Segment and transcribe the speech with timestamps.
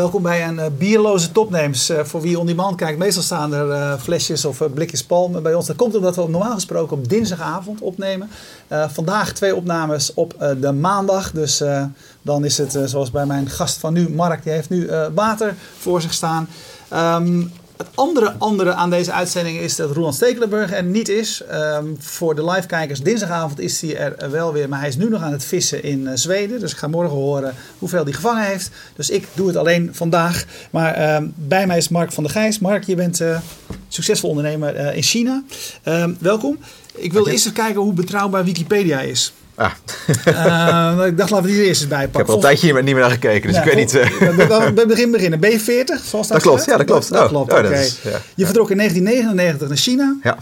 [0.00, 1.90] Welkom bij een uh, bierloze topnames.
[1.90, 5.54] Uh, voor wie on demand kijkt, meestal staan er uh, flesjes of blikjes palm bij
[5.54, 5.66] ons.
[5.66, 8.30] Dat komt omdat we normaal gesproken op dinsdagavond opnemen.
[8.68, 11.32] vandaag twee opnames op de maandag.
[11.32, 11.62] Dus
[12.22, 16.00] dan is het zoals bij mijn gast van nu, Mark, die heeft nu water voor
[16.00, 16.48] zich staan.
[16.92, 21.42] Um, het andere, andere aan deze uitzending is dat Roland Stekelenburg er niet is.
[21.48, 24.68] Ehm, voor de live-kijkers, dinsdagavond is hij er wel weer.
[24.68, 26.60] Maar hij is nu nog aan het vissen in uh, Zweden.
[26.60, 28.70] Dus ik ga morgen horen hoeveel hij gevangen heeft.
[28.96, 30.44] Dus ik doe het alleen vandaag.
[30.70, 32.58] Maar ehm, bij mij is Mark van der Gijs.
[32.58, 33.38] Mark, je bent uh,
[33.88, 35.42] succesvol ondernemer uh, in China.
[35.82, 36.58] Ehm, welkom.
[36.94, 39.32] Ik wilde eerst even kijken hoe betrouwbaar Wikipedia is.
[39.60, 39.72] Ah.
[41.00, 42.20] uh, ik dacht, laten we die eerst eens bijpakken.
[42.20, 43.94] Ik heb al een tijdje niet meer naar gekeken, dus ik weet niet...
[43.94, 44.04] Uh...
[44.74, 45.40] We beginnen beginnen.
[45.40, 47.08] Ben je 40, zoals dat, dat klopt, ja, dat klopt.
[47.08, 47.70] Dat, dat oh, klopt, oh.
[48.12, 50.16] Ja, je vertrok in 1999 naar China.
[50.22, 50.36] Ja.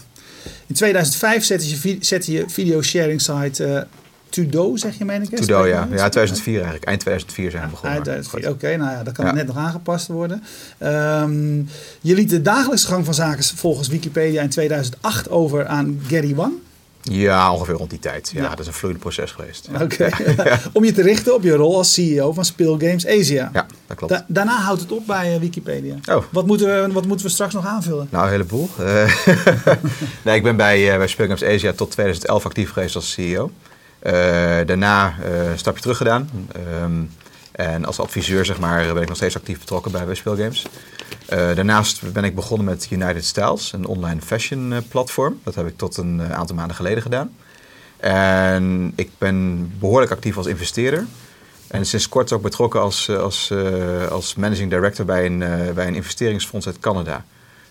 [0.66, 3.66] In 2005 zette je, zette je video-sharing site...
[3.66, 3.80] Uh,
[4.28, 5.36] Tudo, zeg je, meen ik?
[5.36, 5.88] Tudo, ja.
[5.90, 6.84] Ja, 2004 eigenlijk.
[6.84, 7.92] Eind 2004 zijn we begonnen.
[7.92, 8.76] Eind 2004, oké.
[8.76, 9.32] nou ja, dat kan ja.
[9.32, 10.42] net nog aangepast worden.
[10.82, 11.68] Um,
[12.00, 16.52] je liet de dagelijkse gang van zaken volgens Wikipedia in 2008 over aan Gary Wang.
[17.10, 18.30] Ja, ongeveer rond die tijd.
[18.34, 19.68] Ja, dat is een vloeiend proces geweest.
[19.80, 20.08] Oké.
[20.72, 23.50] Om je te richten op je rol als CEO van Speelgames Asia.
[23.52, 24.22] Ja, dat klopt.
[24.26, 25.94] daarna houdt het op bij uh, Wikipedia.
[26.10, 26.24] Oh.
[26.30, 28.08] Wat, moeten we, wat moeten we straks nog aanvullen?
[28.10, 28.68] Nou, een heleboel.
[28.80, 29.26] Uh,
[30.24, 33.50] nee, ik ben bij, uh, bij Speelgames Asia tot 2011 actief geweest als CEO.
[34.66, 35.14] daarna
[35.50, 36.30] een stapje terug gedaan.
[36.82, 37.10] Um,
[37.58, 40.66] en als adviseur zeg maar, ben ik nog steeds actief betrokken bij Speelgames.
[41.32, 45.40] Uh, daarnaast ben ik begonnen met United Styles, een online fashion uh, platform.
[45.44, 47.36] Dat heb ik tot een uh, aantal maanden geleden gedaan.
[47.96, 51.06] En ik ben behoorlijk actief als investeerder.
[51.68, 53.52] En sinds kort ook betrokken als, als,
[54.10, 55.38] als managing director bij een,
[55.74, 57.24] bij een investeringsfonds uit Canada.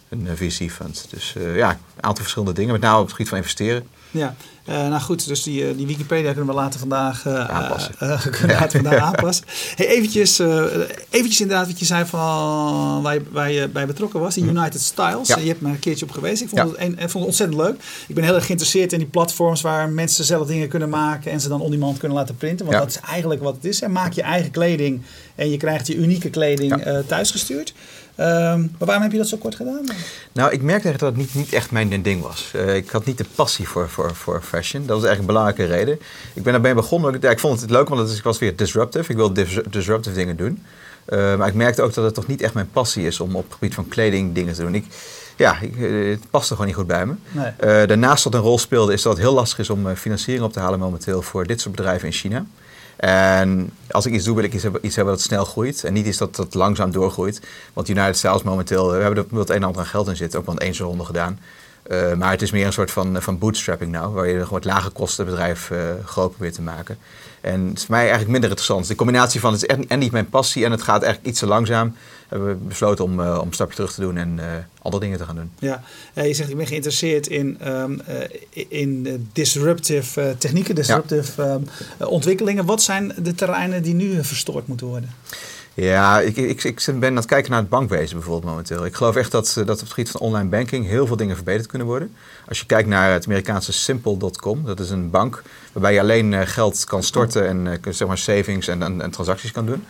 [0.10, 1.08] Een VC-fund.
[1.10, 3.88] Dus ja, een aantal verschillende dingen, met name op het gebied van investeren.
[4.12, 4.36] Ja,
[4.70, 7.94] uh, nou goed, dus die, eh, die Wikipedia kunnen we later vandaag uh, aanpassen.
[8.38, 9.46] kunnen later vandaag aanpassen.
[9.76, 10.40] Hey, eventjes,
[11.10, 14.58] eventjes inderdaad wat je zei van waar je, waar je bij betrokken was, die mhm.
[14.58, 15.28] United Styles.
[15.28, 15.38] Ja.
[15.38, 16.42] Je hebt me een keertje op geweest.
[16.42, 17.76] Ik vond, het een, vond het ontzettend leuk.
[18.08, 21.42] Ik ben heel erg geïnteresseerd in die platforms waar mensen zelf dingen kunnen maken en
[21.42, 22.66] ze dan on-demand kunnen laten printen.
[22.66, 23.82] Want dat is eigenlijk wat het is.
[23.82, 25.02] En maak je eigen kleding
[25.36, 27.74] en je krijgt je unieke kleding thuisgestuurd.
[28.20, 28.26] Um,
[28.78, 29.86] maar waarom heb je dat zo kort gedaan?
[30.32, 32.52] Nou, ik merkte echt dat het niet, niet echt mijn ding was.
[32.56, 34.86] Uh, ik had niet de passie voor, voor, voor fashion.
[34.86, 36.00] Dat was eigenlijk een belangrijke reden.
[36.34, 37.18] Ik ben daarbij begonnen.
[37.22, 39.12] Ja, ik vond het leuk, want ik was weer disruptive.
[39.12, 40.64] Ik wilde disruptive dingen doen.
[41.10, 43.44] Uh, maar ik merkte ook dat het toch niet echt mijn passie is om op
[43.44, 44.76] het gebied van kleding dingen te doen.
[44.76, 44.86] Ik,
[45.36, 47.14] ja, ik, eh, het paste gewoon niet goed bij me.
[47.32, 47.46] Nee.
[47.46, 50.54] Uh, daarnaast dat een rol speelde, is dat het heel lastig is om financiering op
[50.54, 52.46] te halen momenteel voor dit soort bedrijven in China.
[52.98, 55.84] En als ik iets doe, wil ik iets hebben, iets dat snel groeit.
[55.84, 57.42] En niet iets dat, dat langzaam doorgroeit.
[57.74, 60.40] Want United Styles momenteel, we hebben er het een en ander aan geld in zitten.
[60.40, 61.40] Ook wel een ronde gedaan.
[61.88, 64.14] Uh, maar het is meer een soort van, van bootstrapping nou.
[64.14, 66.98] Waar je gewoon het lage kostenbedrijf uh, groot probeert te maken.
[67.48, 68.88] En het is voor mij eigenlijk minder interessant.
[68.88, 71.40] De combinatie van het is echt en niet mijn passie en het gaat eigenlijk iets
[71.40, 71.96] te langzaam.
[72.28, 74.44] Hebben we besloten om, uh, om een stapje terug te doen en uh,
[74.82, 75.52] andere dingen te gaan doen.
[75.60, 75.82] Ja,
[76.14, 81.54] je zegt ik ben geïnteresseerd in, um, uh, in disruptive technieken, disruptive ja.
[81.54, 81.68] um,
[82.08, 82.66] ontwikkelingen.
[82.66, 85.10] Wat zijn de terreinen die nu verstoord moeten worden?
[85.80, 88.86] Ja, ik, ik, ik ben aan het kijken naar het bankwezen bijvoorbeeld momenteel.
[88.86, 91.68] Ik geloof echt dat, dat op het gebied van online banking heel veel dingen verbeterd
[91.68, 92.16] kunnen worden.
[92.48, 96.42] Als je kijkt naar het Amerikaanse Simple.com, dat is een bank waarbij je alleen uh,
[96.44, 99.86] geld kan storten en uh, zeg maar savings en, en, transacties kan doen.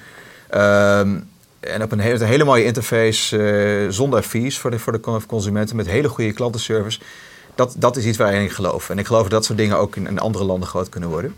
[0.55, 5.87] Um, en op een hele, mooie interface, zonder fees voor de, voor de consumenten, met
[5.87, 6.99] hele goede klantenservice.
[7.57, 8.89] Dat, dat is iets waarin ik geloof.
[8.89, 11.35] En ik geloof dat soort dingen ook in, in andere landen groot kunnen worden.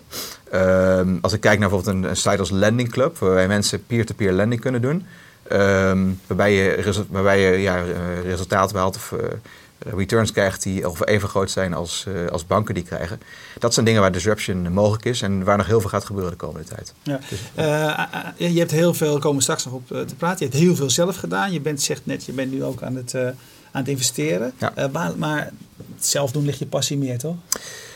[0.53, 4.31] Um, als ik kijk naar bijvoorbeeld een, een site als Lending Club, waarbij mensen peer-to-peer
[4.31, 5.05] lending kunnen doen.
[5.51, 7.83] Um, waarbij je, waarbij je ja,
[8.23, 9.19] resultaten behaalt of uh,
[9.95, 13.21] returns krijgt die ongeveer even groot zijn als, uh, als banken die krijgen.
[13.59, 16.37] Dat zijn dingen waar disruption mogelijk is en waar nog heel veel gaat gebeuren de
[16.37, 16.93] komende tijd.
[17.03, 17.19] Ja.
[17.29, 17.39] Dus,
[18.37, 20.89] uh, je hebt heel veel, komen straks nog op te praten, je hebt heel veel
[20.89, 21.51] zelf gedaan.
[21.51, 23.15] Je bent, zegt net, je bent nu ook aan het,
[23.71, 24.53] aan het investeren.
[24.57, 24.89] Ja.
[24.91, 25.51] maar, maar
[25.99, 27.35] zelf doen ligt je passie meer, toch?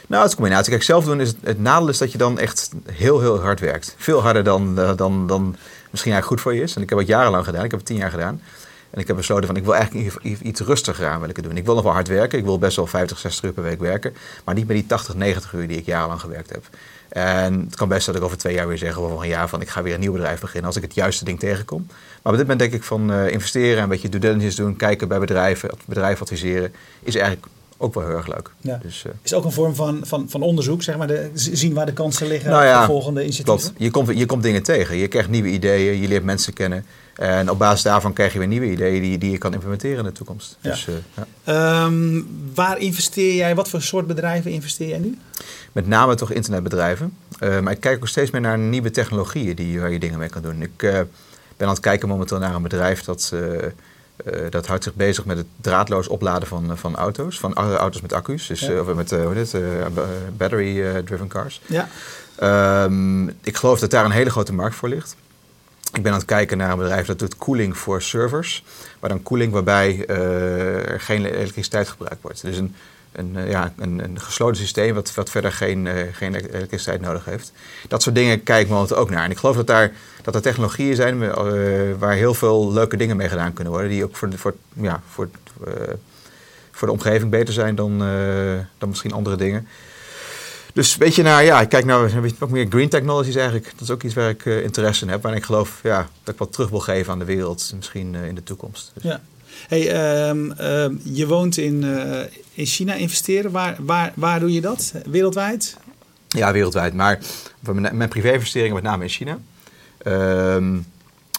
[0.07, 0.71] Nou, het is een combinatie.
[0.71, 3.59] Kijk, zelf doen is het, het nadeel is dat je dan echt heel, heel hard
[3.59, 3.95] werkt.
[3.97, 5.55] Veel harder dan, uh, dan, dan
[5.91, 6.75] misschien eigenlijk goed voor je is.
[6.75, 7.63] En ik heb het jarenlang gedaan.
[7.63, 8.41] Ik heb het tien jaar gedaan.
[8.93, 11.57] En ik heb besloten van ik wil eigenlijk iets rustiger aan wil ik doen.
[11.57, 12.39] Ik wil nog wel hard werken.
[12.39, 14.13] Ik wil best wel 50, 60 uur per week werken.
[14.43, 16.63] Maar niet met die 80, 90 uur die ik jarenlang gewerkt heb.
[17.09, 19.49] En het kan best dat ik over twee jaar weer zeg, of over een jaar
[19.49, 21.85] van ik ga weer een nieuw bedrijf beginnen als ik het juiste ding tegenkom.
[21.87, 25.07] Maar op dit moment denk ik van uh, investeren, een beetje due diligence doen, kijken
[25.07, 26.73] bij bedrijven, bedrijven adviseren,
[27.03, 27.45] is eigenlijk
[27.77, 28.49] ook wel heel erg leuk.
[28.61, 28.79] Ja.
[28.81, 31.85] Dus, uh, is ook een vorm van, van, van onderzoek, zeg maar, de, zien waar
[31.85, 33.61] de kansen liggen nou ja, voor volgende initiatieven?
[33.61, 33.81] Klopt.
[33.81, 36.85] Je komt, je komt dingen tegen, je krijgt nieuwe ideeën, je leert mensen kennen.
[37.15, 40.03] En op basis daarvan krijg je weer nieuwe ideeën die, die je kan implementeren in
[40.03, 40.57] de toekomst.
[40.61, 40.69] Ja.
[40.69, 40.95] Dus, uh,
[41.43, 41.83] ja.
[41.85, 45.17] Um, waar investeer jij, wat voor soort bedrijven investeer jij nu?
[45.71, 47.17] Met name toch internetbedrijven.
[47.43, 50.29] Uh, maar ik kijk ook steeds meer naar nieuwe technologieën die, waar je dingen mee
[50.29, 50.61] kan doen.
[50.61, 50.77] Ik,
[51.57, 53.71] ben aan het kijken momenteel naar een bedrijf dat, eh, eh,
[54.49, 57.39] dat houdt zich bezig met het draadloos opladen van, eh, van auto's.
[57.39, 58.71] Van au- auto's met accu's, dus Ja.
[58.71, 59.85] eh, of met eh, hoe eh,
[60.37, 61.61] battery-driven cars.
[61.65, 61.87] Ja.
[62.35, 65.15] Ehm, ik geloof dat daar een hele grote markt voor ligt.
[65.93, 68.63] Ik ben aan het kijken naar een bedrijf dat doet koeling voor servers.
[68.99, 72.41] Maar dan koeling waarbij eh, er geen elektriciteit gebruikt wordt.
[72.41, 72.75] Dus een,
[73.11, 77.25] een, eh, ja, een, een gesloten systeem wat, wat verder geen, eh, geen elektriciteit nodig
[77.25, 77.51] heeft.
[77.87, 79.23] Dat soort dingen kijk ik momenteel ook naar.
[79.23, 79.91] En ik geloof dat, daar,
[80.21, 81.19] dat er technologieën zijn
[81.97, 83.91] waar heel veel leuke dingen mee gedaan kunnen worden.
[83.91, 85.29] Die ook voor, voor, ja, voor,
[86.71, 87.97] voor de omgeving beter zijn dan,
[88.77, 89.67] dan misschien andere dingen.
[90.73, 93.71] Dus een beetje naar, ja, ik kijk naar beetje wat meer green technologies eigenlijk.
[93.71, 95.21] Dat is ook iets waar ik eh, interesse in heb.
[95.21, 98.27] Waarin ik geloof ja, dat ik wat terug wil geven aan de wereld, misschien eh,
[98.27, 98.91] in de toekomst.
[98.93, 99.21] Dus, Ja.
[99.67, 102.21] Hey, ehm, ehm, je woont in, eh,
[102.53, 103.51] in China investeren.
[103.51, 104.93] Waar, waar, waar doe je dat?
[105.05, 105.77] Wereldwijd?
[106.27, 106.93] Ja, wereldwijd.
[106.93, 107.19] Maar
[107.91, 109.39] mijn privé-investeringen met name in China.
[109.97, 110.73] Ehm,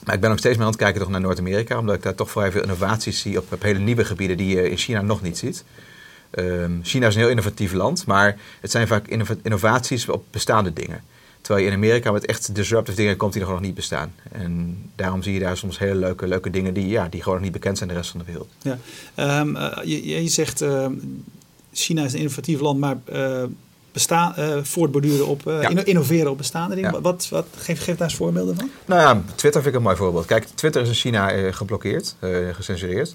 [0.05, 1.79] maar ik ben ook steeds meer aan het kijken toch naar Noord-Amerika.
[1.79, 4.71] Omdat ik daar toch vrij veel innovaties zie op, op hele nieuwe gebieden die je
[4.71, 5.65] in China nog niet ziet.
[6.35, 10.73] Ehm, China is een heel innovatief land, maar het zijn vaak innova- innovaties op bestaande
[10.73, 11.03] dingen.
[11.41, 14.15] Terwijl je in Amerika met echt disruptive dingen komt die nog niet bestaan.
[14.33, 17.45] En daarom zie je daar soms hele leuke, leuke dingen die, ja, die gewoon nog
[17.45, 18.49] niet bekend zijn in de rest van de wereld.
[18.63, 18.79] Ja.
[19.15, 20.93] Ehm, eh, je, je zegt ehm,
[21.73, 23.43] China is een innovatief land, maar eh,
[24.63, 25.69] voortborduren op, Ja.
[25.69, 26.93] inno- innoveren op bestaande dingen.
[26.93, 27.01] Ja.
[27.01, 28.71] Wat, wat, geef, geef daar eens voorbeelden van.
[28.85, 30.27] Nou ja, Twitter vind ik een mooi voorbeeld.
[30.27, 32.15] Kijk, Twitter is in China geblokkeerd,
[32.53, 33.13] gecensureerd.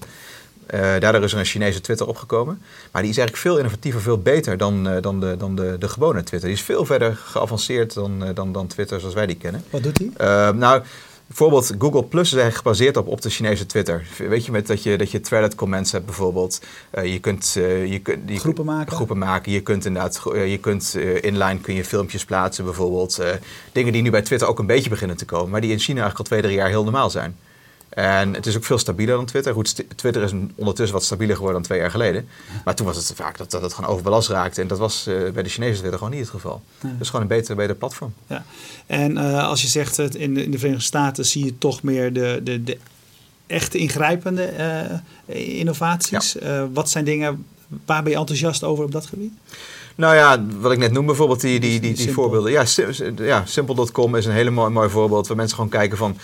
[0.70, 2.62] Eh, daardoor is er een Chinese Twitter opgekomen.
[2.92, 5.88] Maar die is eigenlijk veel innovatiever, veel beter dan, eh, dan, de, dan de, de
[5.88, 6.48] gewone Twitter.
[6.48, 9.64] Die is veel verder geavanceerd dan, eh, dan, dan Twitter zoals wij die kennen.
[9.70, 10.10] Wat doet hij?
[10.16, 10.82] Eh, nou,
[11.26, 14.06] bijvoorbeeld Google Plus is eigenlijk gebaseerd op, op de Chinese Twitter.
[14.18, 16.60] Weet je, met dat je, dat je threaded comments hebt bijvoorbeeld.
[17.02, 18.92] Je kunt, je kunt je Groepen maken.
[18.92, 19.52] Groepen maken.
[19.52, 23.22] Je kunt inderdaad, je kunt inline kun je filmpjes plaatsen bijvoorbeeld.
[23.72, 26.00] Dingen die nu bij Twitter ook een beetje beginnen te komen, maar die in China
[26.00, 27.36] eigenlijk al twee, drie jaar heel normaal zijn.
[27.90, 29.52] En het is ook veel stabieler dan Twitter.
[29.52, 32.28] Goed, Twitter is ondertussen wat stabieler geworden dan twee jaar geleden.
[32.64, 34.60] Maar toen was het vaak dat, dat het gewoon overbelast raakte.
[34.60, 36.62] En dat was eh, bij de Chinese Twitter gewoon niet het geval.
[36.98, 38.14] Dus gewoon een beter, beter platform.
[38.26, 38.44] Ja.
[38.86, 41.82] En eh, als je zegt het in de, in de Verenigde Staten zie je toch
[41.82, 42.78] meer de, de, de
[43.46, 46.36] echte ingrijpende eh, innovaties.
[46.72, 47.46] Wat zijn dingen,
[47.86, 49.32] waar ben je enthousiast over op dat gebied?
[49.94, 52.52] Nou ja, wat ik net noem bijvoorbeeld, die, die, die, die voorbeelden.
[52.52, 56.16] Ja, sim- ja Simple.com is een hele mooi, mooi voorbeeld waar mensen gewoon kijken van...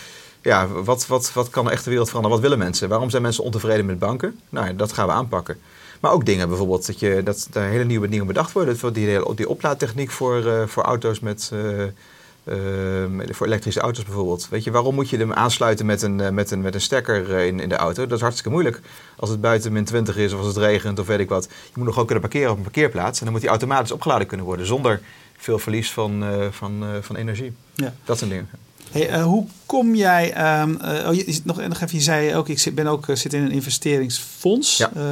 [0.47, 2.39] Ja, wat, wat, wat kan de echte wereld veranderen?
[2.39, 2.89] Wat willen mensen?
[2.89, 4.41] Waarom zijn mensen ontevreden met banken?
[4.49, 5.59] Nou ja, dat gaan we aanpakken.
[6.01, 8.79] Maar ook dingen bijvoorbeeld, dat, je, dat er hele nieuwe dingen bedacht worden.
[8.81, 11.51] Dat Die, hele- die oplaadtechniek voor, eh, voor auto's met...
[11.53, 14.49] eh, eh, voor elektrische auto's bijvoorbeeld.
[14.51, 17.61] Weet je, waarom moet je hem aansluiten met een, met een, met een stekker in,
[17.61, 18.03] in de auto?
[18.07, 18.81] Dat is hartstikke moeilijk.
[19.17, 21.45] Als het buiten min 20 is of als het regent of weet ik wat.
[21.45, 23.19] Je moet nog gewoon kunnen parkeren op een parkeerplaats.
[23.19, 24.67] En dan moet die automatisch opgeladen kunnen worden.
[24.67, 25.01] Zonder
[25.37, 27.53] veel verlies van, van, van energie.
[27.75, 27.95] Ja.
[28.05, 28.49] Dat zijn dingen.
[28.91, 30.63] Hey, eh, hoe kom jij, eh,
[31.09, 33.33] oh, je, je- nog, nog even, je zei ook, ik zit, ben ook, eh, zit
[33.33, 34.77] in een investeringsfonds.
[34.77, 34.91] Ja.
[34.95, 35.03] Eh,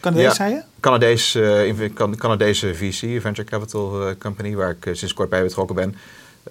[0.00, 0.34] Canadees, Ja.
[0.34, 0.62] zei je?
[0.80, 5.42] Canadees, eh, Can- Canadese VC, Venture Capital eh, Company, waar ik eh, sinds kort bij
[5.42, 5.94] betrokken ben.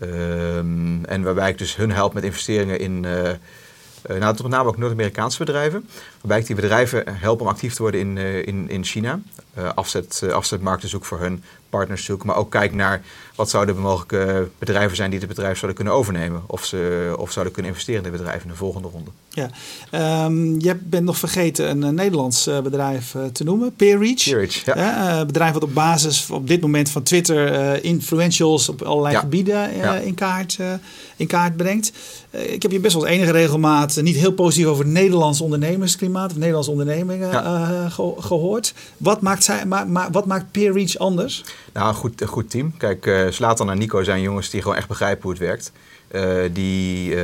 [0.01, 4.69] Ehm, en waarbij ik dus hun help met investeringen in, eh eh, nou, met name
[4.69, 5.87] ook Noord-Amerikaanse bedrijven.
[6.21, 9.19] Waarbij ik die bedrijven help om actief te worden in, eh, in, in China.
[9.53, 11.43] Eh, afzet, eh, afzetmarkten zoek voor hun,
[11.77, 12.27] partners zoeken.
[12.27, 13.01] Maar ook kijk naar
[13.35, 16.41] wat zouden mogelijke bedrijven zijn die het bedrijf zouden kunnen overnemen.
[16.47, 19.09] Of ze of zouden kunnen investeren in het bedrijf in de volgende ronde.
[19.29, 19.49] Ja.
[19.91, 24.23] Ehm, je bent nog vergeten een, eh, Nederlands eh, bedrijf eh, te noemen, PeerReach.
[24.23, 25.19] Peerage, ja.
[25.19, 29.19] Een bedrijf wat op basis op dit moment van Twitter eh, influentials op allerlei Ja.
[29.19, 29.95] gebieden Ja.
[29.95, 30.57] in, kaart,
[31.15, 31.91] in kaart brengt.
[32.29, 35.41] Eh, ik heb je best wel enige regelmaat eh, niet heel positief over het Nederlands
[35.41, 37.43] ondernemersklimaat of Nederlandse ondernemingen Ja.
[37.43, 38.73] eh, ge- gehoord.
[38.97, 41.43] Wat maakt, zij, ma, ma- wat maakt PeerReach anders?
[41.73, 42.77] Nou, een goed, een goed team.
[42.77, 45.71] Kijk, Slatan en Nico zijn jongens die gewoon echt begrijpen hoe het werkt.
[46.53, 47.15] Die,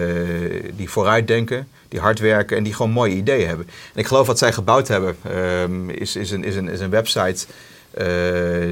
[0.76, 3.66] die vooruitdenken, die hard werken en die gewoon mooie ideeën hebben.
[3.94, 6.90] En ik geloof wat zij gebouwd hebben, ehm, is, is, een, is, een, is een
[6.90, 7.46] website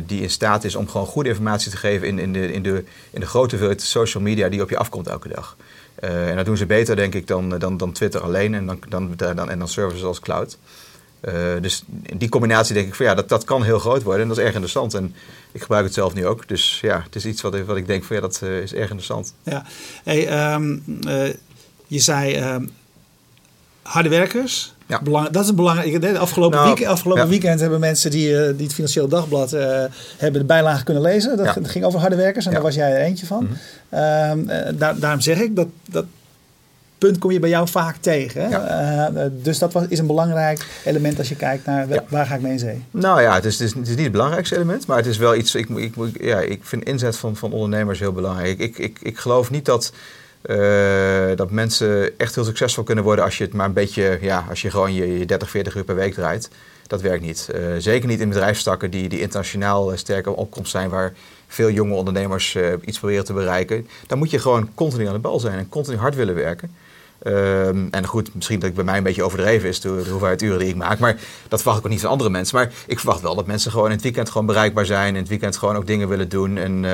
[0.05, 2.83] die in staat is om gewoon goede informatie te geven in, in, de, in, de,
[3.09, 5.55] in de grote hoeveelheid social media die op je afkomt elke dag.
[5.99, 8.79] Eh, en dat doen ze beter, denk ik, dan, dan, dan Twitter alleen en dan,
[8.89, 10.57] dan, dan, en dan services als cloud.
[11.19, 11.83] Eh, dus
[12.17, 14.43] die combinatie denk ik van ja, dat, dat kan heel groot worden en dat is
[14.43, 14.93] erg interessant.
[14.93, 15.15] En
[15.51, 16.47] ik gebruik het zelf nu ook.
[16.47, 18.89] Dus ja, het is iets wat wat ik denk van ja, dat eh, is erg
[18.89, 19.33] interessant.
[19.43, 19.65] Ja.
[20.03, 21.33] Hey, ehm, eh,
[21.87, 22.65] je zei ehm,
[23.87, 24.73] harde werkers.
[24.85, 25.01] Ja.
[25.01, 26.01] Belang, dat is een belangrijk.
[26.01, 27.29] De afgelopen, Nou, week, afgelopen ja.
[27.29, 29.83] weekend hebben mensen die, eh, die het Financieel Dagblad eh,
[30.17, 31.37] hebben de bijlage kunnen lezen.
[31.37, 31.55] Dat, Ja.
[31.63, 33.43] ging over harde werkers en daar was jij er eentje van.
[33.43, 33.53] Mhm.
[33.89, 36.05] Ehm, eh, daar, daarom zeg ik dat dat
[36.97, 38.49] punt kom je bij jou vaak tegen.
[38.49, 39.11] Ja.
[39.31, 42.03] Dus dat was, is een belangrijk element als je kijkt naar Ja.
[42.09, 42.83] waar ga ik mee in zee.
[42.91, 45.17] Nou ja, het is, het, is, het is niet het belangrijkste element, maar het is
[45.17, 45.55] wel iets.
[45.55, 48.59] Ik, ik, ik- ja, ik vind inzet van, van ondernemers heel belangrijk.
[48.59, 49.91] Ik, ik, ik geloof niet dat.
[50.47, 54.45] Uh, dat mensen echt heel succesvol kunnen worden als je het maar een beetje, ja,
[54.49, 56.49] als je gewoon je, je 30, 40 uur per week draait.
[56.87, 57.49] Dat werkt niet.
[57.55, 61.13] Uh, zeker niet in bedrijfstakken die, die internationaal uh, sterk op opkomst zijn, waar
[61.47, 63.87] veel jonge ondernemers iets proberen te bereiken.
[64.07, 66.71] Dan moet je gewoon continu aan de bal zijn en continu hard willen werken.
[67.23, 70.41] Um, en goed, misschien dat ik bij mij een beetje overdreven is, de, de, hoeveelheid
[70.41, 70.99] uren die ik maak.
[70.99, 72.55] Maar dat verwacht ik ook niet van andere mensen.
[72.55, 75.13] Maar ik verwacht wel dat mensen gewoon in het weekend gewoon bereikbaar zijn.
[75.13, 76.57] In het weekend gewoon ook dingen willen doen.
[76.57, 76.85] En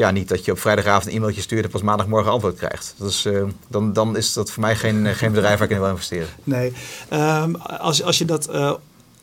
[0.00, 2.94] ja, niet dat je op vrijdagavond een e-mailtje stuurt en pas maandagmorgen antwoord krijgt.
[2.96, 5.80] Dus, uh, dan, dan is dat voor mij geen, eh, geen bedrijf waar ik in
[5.80, 6.28] wil investeren.
[6.44, 6.72] Nee,
[7.12, 8.72] um, als, als je dat uh,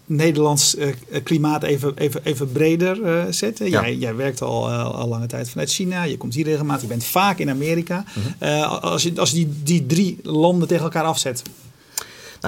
[0.06, 0.94] Nederlands uh,
[1.24, 3.58] klimaat even, even, even breder zet.
[3.58, 3.66] Ja.
[3.66, 7.06] Jij, jij werkt al, al lange tijd vanuit China, je komt hier regelmatig, je bent
[7.06, 8.06] vaak in Amerika.
[8.14, 8.62] Mm -hmm.
[8.64, 11.44] als je, als je die, die drie landen tegen elkaar afzet,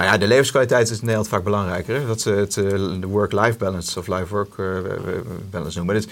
[0.00, 2.06] nou ja, de levenskwaliteit is in Nederland vaak belangrijker.
[2.06, 4.54] Dat ze het de work-life balance of life-work
[5.50, 5.94] balance noemen.
[5.94, 6.06] Dus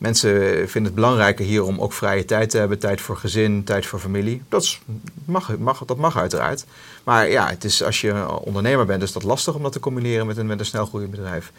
[0.00, 0.30] Mensen
[0.68, 3.98] vinden het belangrijker hier om ook vrije tijd te hebben, tijd voor gezin, tijd voor
[3.98, 4.42] familie.
[4.48, 4.78] Dat,
[5.24, 6.64] mag, mag, dat mag uiteraard.
[7.04, 10.26] Maar ja, het is, als je ondernemer bent, is dat lastig om dat te combineren
[10.26, 11.52] met een, met een snelgroeiend bedrijf.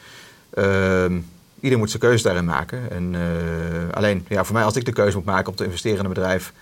[0.53, 1.05] Uh,
[1.59, 2.91] ieder moet zijn keuze daarin maken.
[2.91, 5.97] En, uh, alleen, ja, voor mij, als ik de keuze moet maken om te investeren
[5.97, 6.53] in een bedrijf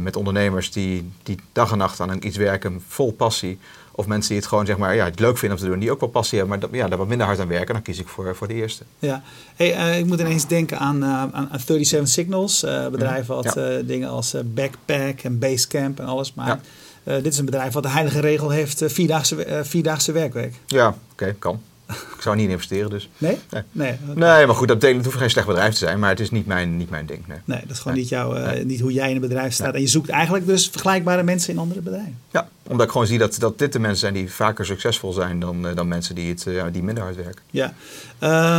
[0.00, 3.58] met ondernemers die, die dag en nacht aan iets werken, vol passie,
[3.96, 5.90] of mensen die het gewoon zeg maar, ja, het leuk vinden om te doen, die
[5.90, 7.98] ook wel passie hebben, maar dat, ja, daar wat minder hard aan werken, dan kies
[7.98, 8.84] ik voor, voor de eerste.
[8.98, 9.22] Ja,
[9.56, 13.82] hey, uh, ik moet ineens denken aan, uh, aan 37 Signals, uh, bedrijf wat ja.
[13.82, 16.66] dingen als Backpack en Basecamp en alles maakt.
[17.04, 17.20] Ja.
[17.20, 20.54] dit is een bedrijf wat de heilige regel heeft, vierdaagse, vierdaagse werkweek.
[20.66, 21.60] Ja, oké, okay, kan.
[21.88, 23.08] Ik zou niet investeren dus.
[23.18, 23.38] Nee?
[23.50, 24.36] Nee, nee, okay.
[24.36, 26.30] nee maar goed, dat betekent, het hoeft geen slecht bedrijf te zijn, maar het is
[26.30, 27.26] niet mijn, niet mijn ding.
[27.26, 29.74] Nee, nee dat is gewoon niet, jouw, uh, niet hoe jij in een bedrijf staat.
[29.74, 32.18] En je zoekt eigenlijk dus vergelijkbare mensen in andere bedrijven.
[32.30, 35.40] Ja, omdat ik gewoon zie dat, dat dit de mensen zijn die vaker succesvol zijn
[35.40, 37.42] dan, uh, dan mensen die, het, uh, die minder hard werken.
[37.50, 37.74] Ja.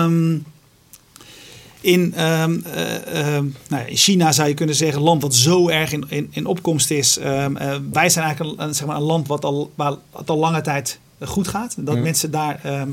[0.04, 0.46] Um,
[1.82, 2.64] in, um,
[3.70, 6.46] nou, in China zou je kunnen zeggen, een land wat zo erg in, in, in
[6.46, 7.18] opkomst is.
[7.18, 7.58] Um,
[7.92, 11.00] wij zijn eigenlijk een, zeg maar een land wat al, waar het al lange tijd
[11.20, 11.76] goed gaat.
[11.78, 12.02] Dat mm.
[12.02, 12.88] mensen daar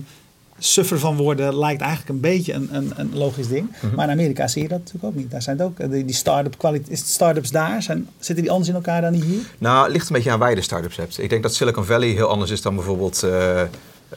[0.59, 3.67] suffer van worden lijkt eigenlijk een beetje een, een, een logisch ding.
[3.67, 3.95] Mm -hmm.
[3.95, 5.31] Maar in Amerika zie je dat natuurlijk ook niet.
[5.31, 6.99] Daar zijn het ook die, die start-up kwaliteit.
[6.99, 9.41] Start-ups daar, zijn, zitten die anders in elkaar dan hier?
[9.59, 11.19] Nou, het ligt een beetje aan waar je de start-ups hebt.
[11.19, 13.23] Ik denk dat Silicon Valley heel anders is dan bijvoorbeeld.
[13.25, 13.63] Uh,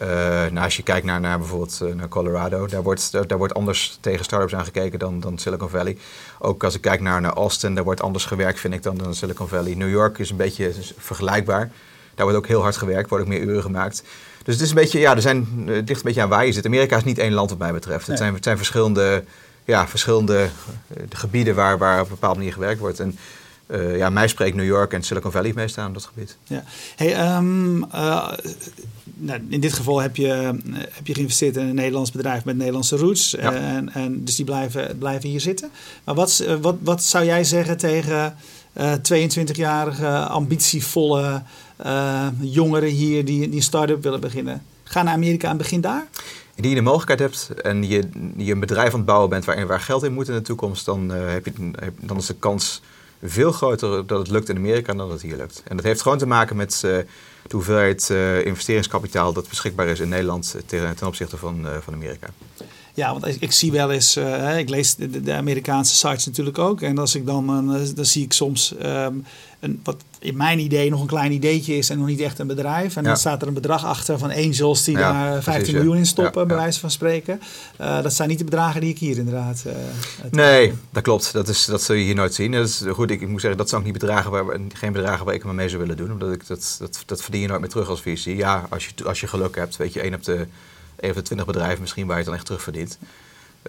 [0.01, 0.07] uh,
[0.51, 3.53] nou, als je kijkt naar, naar bijvoorbeeld uh, naar Colorado, daar wordt, daar, daar wordt
[3.53, 5.97] anders tegen start-ups aangekeken dan, dan Silicon Valley.
[6.39, 9.15] Ook als ik kijk naar, naar Austin, daar wordt anders gewerkt, vind ik, dan, dan
[9.15, 9.75] Silicon Valley.
[9.75, 11.71] New York is een beetje vergelijkbaar.
[12.15, 14.03] Daar wordt ook heel hard gewerkt, wordt ook meer uren gemaakt.
[14.47, 16.51] Dus het is een beetje, ja, er zijn, het ligt een beetje aan waar je
[16.51, 16.65] zit.
[16.65, 18.07] Amerika is niet één land wat mij betreft.
[18.07, 18.09] Nee.
[18.09, 19.23] Het, zijn, het zijn verschillende,
[19.65, 20.49] ja, verschillende
[21.09, 22.99] gebieden waar, waar op een bepaalde manier gewerkt wordt.
[22.99, 23.17] En
[23.67, 26.37] uh, ja, mij spreekt New York en Silicon Valley meest aan dat gebied.
[26.43, 26.63] Ja.
[26.95, 28.31] Hey, um, uh,
[29.03, 30.59] nou, in dit geval heb je,
[30.91, 33.31] heb je geïnvesteerd in een Nederlands bedrijf met Nederlandse roots.
[33.31, 33.53] Ja.
[33.53, 35.69] En, en, dus die blijven, blijven hier zitten.
[36.03, 38.35] Maar wat, wat, wat zou jij zeggen tegen
[38.77, 41.41] uh, 22-jarige, ambitievolle
[41.85, 44.63] uh, jongeren hier die, die een start-up willen beginnen.
[44.83, 46.07] Ga naar Amerika en begin daar.
[46.55, 49.67] Indien je de mogelijkheid hebt en je, je een bedrijf aan het bouwen bent waarin
[49.67, 52.81] waar geld in moet in de toekomst, dan, uh, heb je, dan is de kans
[53.23, 55.63] veel groter dat het lukt in Amerika dan dat het hier lukt.
[55.65, 57.05] En dat heeft gewoon te maken met uh, de
[57.55, 58.09] hoeveelheid
[58.45, 62.27] investeringskapitaal dat beschikbaar is in Nederland ten, ten opzichte van, van Amerika.
[62.97, 66.57] Ja, want ik, ik zie wel eens, uh, ik lees de, de, Amerikaanse sites natuurlijk
[66.57, 66.81] ook.
[66.81, 69.25] En als ik dan, uh, dan zie ik soms um,
[69.59, 72.47] een, wat in mijn idee nog een klein ideetje is en nog niet echt een
[72.47, 72.95] bedrijf.
[72.95, 73.07] En ja.
[73.07, 76.05] dan staat er een bedrag achter van angels die ja, daar 15 precies, miljoen in
[76.05, 77.41] stoppen, ja, bij wijze van spreken.
[77.81, 79.65] Uh, dat zijn niet de bedragen die ik hier inderdaad.
[80.31, 81.33] nee, dat klopt.
[81.33, 82.51] Dat, is, dat zul je hier nooit zien.
[82.51, 85.25] Dat is, goed, ik, ik moet zeggen, dat zijn ook niet bedragen waar, geen bedragen
[85.25, 86.11] waar ik me mee zou willen doen.
[86.11, 88.25] Omdat ik dat, dat, dat verdien je nooit meer terug als VC.
[88.25, 90.47] Ja, als je, als je geluk hebt, weet je, één op de
[90.99, 92.97] even 20 bedrijven misschien waar je het dan echt terug verdient.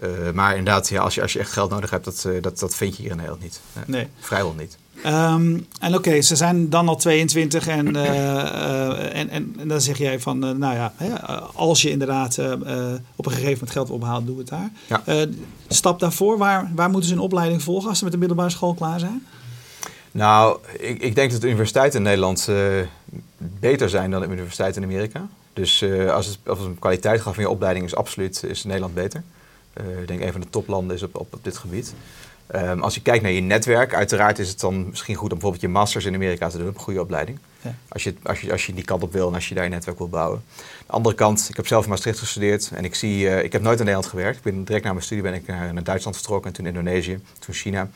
[0.03, 2.75] Uh, maar inderdaad, ja, als, je, als je echt geld nodig hebt, dat, dat, dat
[2.75, 3.59] vind je hier in Nederland niet.
[3.85, 4.07] Nee.
[4.19, 4.77] Vrijwel niet.
[5.05, 9.97] Um, en oké, okay, ze zijn dan al 22 en, en, en, en, dan zeg
[9.97, 11.15] jij van, nou ja, hè,
[11.53, 12.39] als je inderdaad
[13.15, 14.71] op een gegeven moment geld ophaalt, doe het daar.
[14.87, 15.27] Ja.
[15.67, 18.73] stap daarvoor, waar, waar moeten ze een opleiding volgen als ze met de middelbare school
[18.73, 19.25] klaar zijn?
[20.11, 22.49] Nou, ik, ik denk dat de universiteiten in Nederland
[23.37, 25.27] beter zijn dan de universiteiten in Amerika.
[25.53, 28.93] Dus als, het, als het een kwaliteit gaat van je opleiding is absoluut is Nederland
[28.93, 29.23] beter.
[30.01, 31.93] Ik denk een van de toplanden is op, op, op dit gebied.
[32.55, 35.61] Um, als je kijkt naar je netwerk, uiteraard is het dan misschien goed om bijvoorbeeld
[35.61, 37.39] je masters in Amerika te doen op een goede opleiding.
[37.61, 37.75] Ja.
[37.87, 39.69] Als, je, als, je, als je die kant op wil en als je daar je
[39.69, 40.43] netwerk wil bouwen.
[40.85, 43.61] De andere kant, ik heb zelf in Maastricht gestudeerd en ik zie, uh, ik heb
[43.61, 44.37] nooit in Nederland gewerkt.
[44.37, 47.19] Ik ben direct na mijn studie ben ik naar, naar Duitsland vertrokken en toen Indonesië,
[47.39, 47.89] toen China.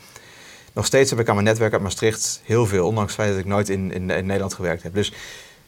[0.72, 3.44] Nog steeds heb ik aan mijn netwerk uit Maastricht heel veel, ondanks het feit dat
[3.44, 4.94] ik nooit in, in, in Nederland gewerkt heb.
[4.94, 5.12] Dus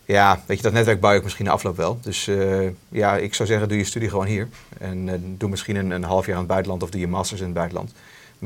[0.05, 1.99] ja, weet je, dat netwerk bouw ik misschien de afloop wel.
[2.03, 4.49] Dus uh, ja, ik zou zeggen, doe je studie gewoon hier.
[4.79, 7.41] En uh, doe misschien een, een, half jaar in het buitenland of doe je masters
[7.41, 7.93] in het buitenland.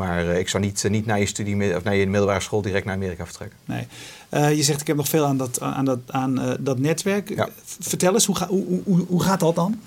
[0.00, 2.62] Maar eh, ik zou niet, eh, niet naar je studie of naar je middelbare school
[2.62, 3.58] direct naar Amerika vertrekken.
[3.64, 3.86] Nee.
[4.28, 7.28] Eh, je zegt ik heb nog veel aan dat, aan dat, aan, dat netwerk.
[7.28, 7.48] Ja.
[7.80, 9.80] Vertel eens, hoe, ga, hoe, hoe, hoe gaat dat dan?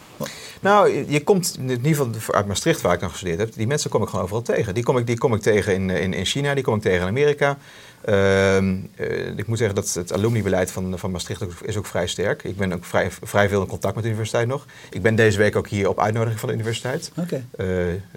[0.61, 3.53] Nou, je- je komt in ieder geval uit Maastricht, waar ik nog gestudeerd heb.
[3.53, 4.73] Die mensen kom ik gewoon overal tegen.
[4.73, 7.01] Die kom ik, die kom ik tegen in, in, in China, die kom ik tegen
[7.01, 7.57] in Amerika.
[8.05, 12.07] Ehm, eh, ik moet zeggen dat het alumnibeleid van, van Maastricht ook, is ook vrij
[12.07, 12.43] sterk.
[12.43, 14.65] Ik ben ook vrij, vrij veel in contact met de universiteit nog.
[14.89, 17.11] Ik ben deze week ook hier op uitnodiging van de universiteit.
[17.17, 17.45] Oké.
[17.57, 17.67] Eh,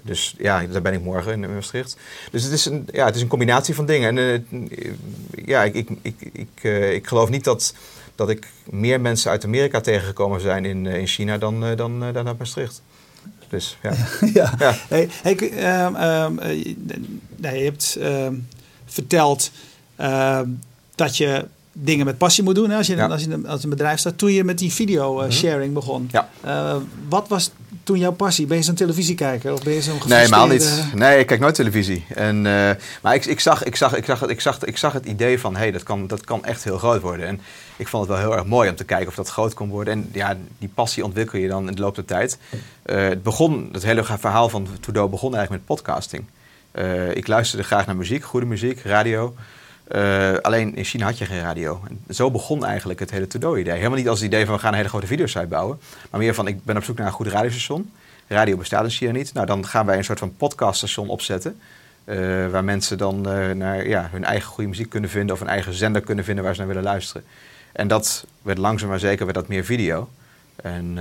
[0.03, 1.97] dus ja, daar ben ik morgen in Maastricht.
[2.31, 4.17] Dus het is een, ja, het is een combinatie van dingen.
[4.17, 4.91] En eh,
[5.45, 6.63] ja, ik, ik, ik, ik,
[6.93, 7.73] ik geloof niet dat,
[8.15, 12.37] dat ik meer mensen uit Amerika tegengekomen zijn in, in China dan, dan, dan uit
[12.37, 12.81] Maastricht.
[13.49, 13.93] Dus ja.
[14.33, 14.53] ja.
[14.59, 14.75] Ja.
[14.89, 15.09] Hey,
[15.51, 16.75] ehm, ehm, eh, je-
[17.35, 17.97] nee, je hebt
[18.85, 19.51] verteld
[19.97, 20.49] ehm,
[20.95, 21.45] dat je
[21.79, 23.07] dingen met passie moet doen hè, als, je, Ja.
[23.07, 24.17] als je als een bedrijf staat.
[24.17, 26.29] Toen je met die video eh, sharing begon, Ja.
[26.41, 26.75] eh,
[27.09, 27.51] wat was
[27.83, 28.45] toen jouw passie?
[28.45, 30.83] Ben je zo'n televisiekijker of ben je zo'n Nee, helemaal niet.
[30.93, 32.05] Nee, ik kijk nooit televisie.
[32.15, 32.69] En, eh,
[33.01, 35.39] maar ik, ik, zag, ik, zag, ik, zag, het- ik, zag, ik zag het idee
[35.39, 37.27] van, hé, hey, dat, kan, dat kan echt heel groot worden.
[37.27, 37.39] En
[37.75, 39.93] ik vond het wel heel erg mooi om te kijken of dat groot kon worden.
[39.93, 42.37] En ja, die passie ontwikkel je dan in de loop der tijd.
[42.83, 46.23] Het begon, het hele verhaal van Trudeau begon eigenlijk met podcasting.
[47.13, 49.35] Ik luisterde graag naar muziek, goede muziek, radio.
[49.87, 51.81] Eh, alleen in China had je geen radio.
[52.07, 53.73] En zo begon eigenlijk het hele Trudeau-idee.
[53.73, 55.79] Helemaal niet als het idee van we gaan een hele grote videosite bouwen.
[56.11, 57.91] Maar meer van ik ben op zoek naar een goed radiostation.
[58.27, 59.33] Radio bestaat in China niet.
[59.33, 61.59] Nou, dan gaan wij een soort van podcaststation opzetten.
[62.03, 65.35] eh, waar mensen dan eh, naar ja, hun eigen goede muziek kunnen vinden.
[65.35, 67.23] Of een eigen zender kunnen vinden waar ze naar willen luisteren.
[67.71, 70.09] En dat werd langzaam maar zeker werd dat meer video.
[70.55, 70.97] En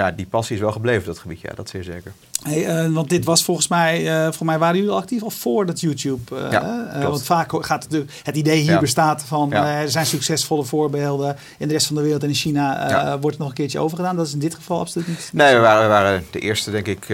[0.00, 1.40] ja, die passie is wel gebleven dat gebied.
[1.40, 2.12] Ja, dat zeer zeker.
[2.42, 5.30] Hey, eh, want dit was volgens mij, eh volgens mij waren jullie al actief al
[5.30, 6.36] voor dat YouTube.
[6.50, 7.04] Ja, klopt.
[7.08, 8.80] want vaak gaat het, het idee hier Ja.
[8.80, 12.88] bestaat van er zijn succesvolle voorbeelden in de rest van de wereld en in China
[13.10, 14.16] wordt het nog een keertje overgedaan.
[14.16, 15.30] Dat is in dit geval absoluut niet.
[15.32, 17.06] Nee, we waren, we waren de eerste, denk ik,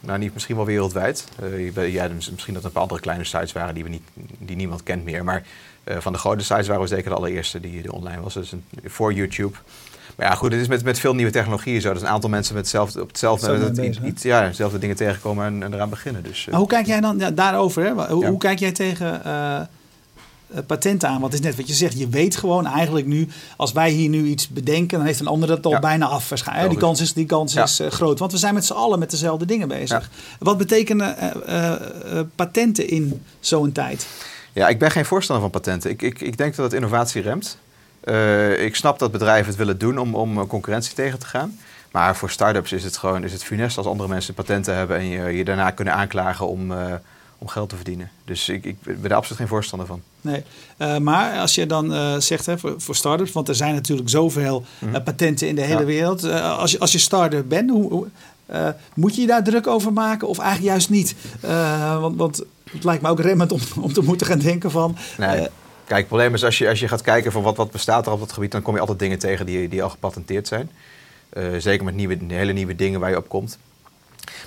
[0.00, 1.24] nou niet misschien wel wereldwijd.
[1.74, 4.02] Ja, dus misschien dat er een paar andere kleine sites waren die, we niet,
[4.38, 5.24] die niemand kent meer.
[5.24, 5.42] Maar
[5.98, 8.34] van de grote sites waren we zeker de allereerste die, die online was.
[8.34, 9.56] Dus een, voor YouTube.
[10.22, 11.92] Maar ja, goed, het is met, met veel nieuwe technologieën zo.
[11.92, 15.46] Dat een aantal mensen met hetzelfde, op hetzelfde, met het, iets, ja, dezelfde dingen tegenkomen
[15.46, 16.22] en, en eraan beginnen.
[16.22, 17.84] Dus, eh, Maar hoe kijk jij dan ja, daarover?
[17.84, 17.90] Hè?
[17.90, 18.28] Hoe, Ja.
[18.28, 19.66] hoe kijk jij tegen eh, eh,
[20.66, 21.20] patenten aan?
[21.20, 21.98] Want het is net wat je zegt.
[21.98, 25.48] Je weet gewoon eigenlijk nu, als wij hier nu iets bedenken, dan heeft een ander
[25.48, 25.78] dat al Ja.
[25.78, 26.70] bijna af waarschijnlijk.
[26.70, 27.62] Die kans is, die kans Ja.
[27.62, 28.18] is groot.
[28.18, 30.10] Want we zijn met z'n allen met dezelfde dingen bezig.
[30.38, 31.16] Wat betekenen
[32.34, 34.06] patenten in zo'n tijd?
[34.52, 35.90] Ja, ik ben geen voorstander van patenten.
[35.90, 37.58] Ik, ik, ik denk dat het innovatie remt.
[38.04, 41.58] Eh, ik snap dat bedrijven het willen doen om, om eh, concurrentie tegen te gaan.
[41.90, 45.04] Maar voor start-ups is het gewoon is het funest als andere mensen patenten hebben en
[45.04, 46.94] je, je daarna kunnen aanklagen om, eh,
[47.38, 48.10] om geld te verdienen.
[48.24, 50.02] Dus ik, ik ben er absoluut geen voorstander van.
[50.20, 50.44] Nee.
[51.00, 55.02] Maar als je dan zegt hè, voor, voor start-ups, want er zijn natuurlijk zoveel eh,
[55.04, 55.80] patenten in de hele Mhm.
[55.80, 55.86] Ja.
[55.86, 56.24] wereld.
[56.42, 58.06] Als, je, als je start-up bent, hoe,
[58.94, 61.14] moet je je daar druk over maken of eigenlijk juist niet?
[62.00, 64.96] Want, want het lijkt me ook remmend om, om te moeten gaan denken van...
[65.18, 65.48] Nee.
[65.92, 68.12] Kijk, het probleem is als je, als je gaat kijken van wat, wat bestaat er
[68.12, 70.70] op dat gebied, dan kom je altijd dingen tegen die, die al gepatenteerd zijn.
[71.28, 73.58] Eh, zeker met nieuwe, hele nieuwe dingen waar je op komt.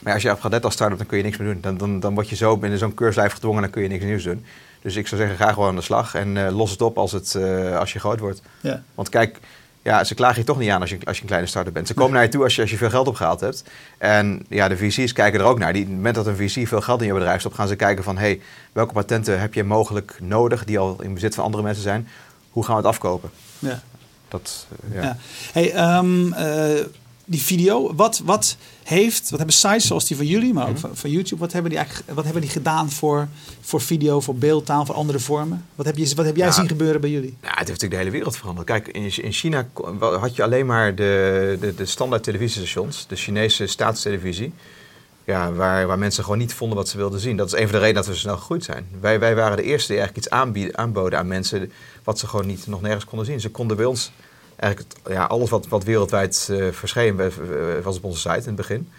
[0.01, 1.61] Maar als je op gaat net als start-up, dan kun je niks meer doen.
[1.61, 4.23] Dan, dan, dan word je zo binnen zo'n keurslijf gedwongen, dan kun je niks nieuws
[4.23, 4.45] doen.
[4.81, 7.11] Dus ik zou zeggen, ga gewoon aan de slag en eh, los het op als,
[7.11, 8.41] het, eh, als je groot wordt.
[8.61, 8.83] ja.
[8.95, 9.39] Want kijk,
[9.85, 11.87] ja, ze klagen je toch niet aan als je, als je een kleine start-up bent.
[11.87, 13.63] Ze komen naar je toe als je, als je veel geld opgehaald hebt.
[13.97, 15.73] En ja, de VC's kijken er ook naar.
[15.73, 17.75] Die, op het moment dat een VC veel geld in je bedrijf stopt, gaan ze
[17.75, 18.17] kijken van...
[18.17, 22.07] hey, welke patenten heb je mogelijk nodig die al in bezit van andere mensen zijn?
[22.49, 23.29] Hoe gaan we het afkopen?
[23.59, 23.81] Ja.
[24.27, 25.01] Dat, eh, ja.
[25.03, 25.17] Ja.
[25.53, 26.85] Hey, eh,
[27.25, 30.79] die video, wat, wat heeft, wat hebben sites zoals die van jullie, maar ook Mhm.
[30.79, 33.27] van, van YouTube, wat hebben die eigenlijk, wat hebben die gedaan voor,
[33.61, 35.65] voor video, voor beeldtaal, voor andere vormen?
[35.75, 36.51] Wat heb, je, wat heb jij Ja.
[36.51, 37.37] zien gebeuren bij jullie?
[37.41, 38.67] Ja, het heeft natuurlijk de hele wereld veranderd.
[38.67, 39.67] Kijk, in, in China
[39.99, 44.53] had je alleen maar de, de, de standaard televisiestations, de Chinese staatstelevisie.
[45.25, 47.37] Ja, waar, waar mensen gewoon niet vonden wat ze wilden zien.
[47.37, 48.87] Dat is een van de redenen dat we zo snel gegroeid zijn.
[48.99, 51.71] Wij, wij waren de eerste die eigenlijk iets aanbieden, aanboden aan mensen
[52.03, 53.39] wat ze gewoon niet, nog nergens konden zien.
[53.39, 54.11] Ze konden bij ons
[54.55, 57.15] eigenlijk het- ja, alles wat, wat wereldwijd eh verscheen
[57.83, 58.89] was op onze site in het begin.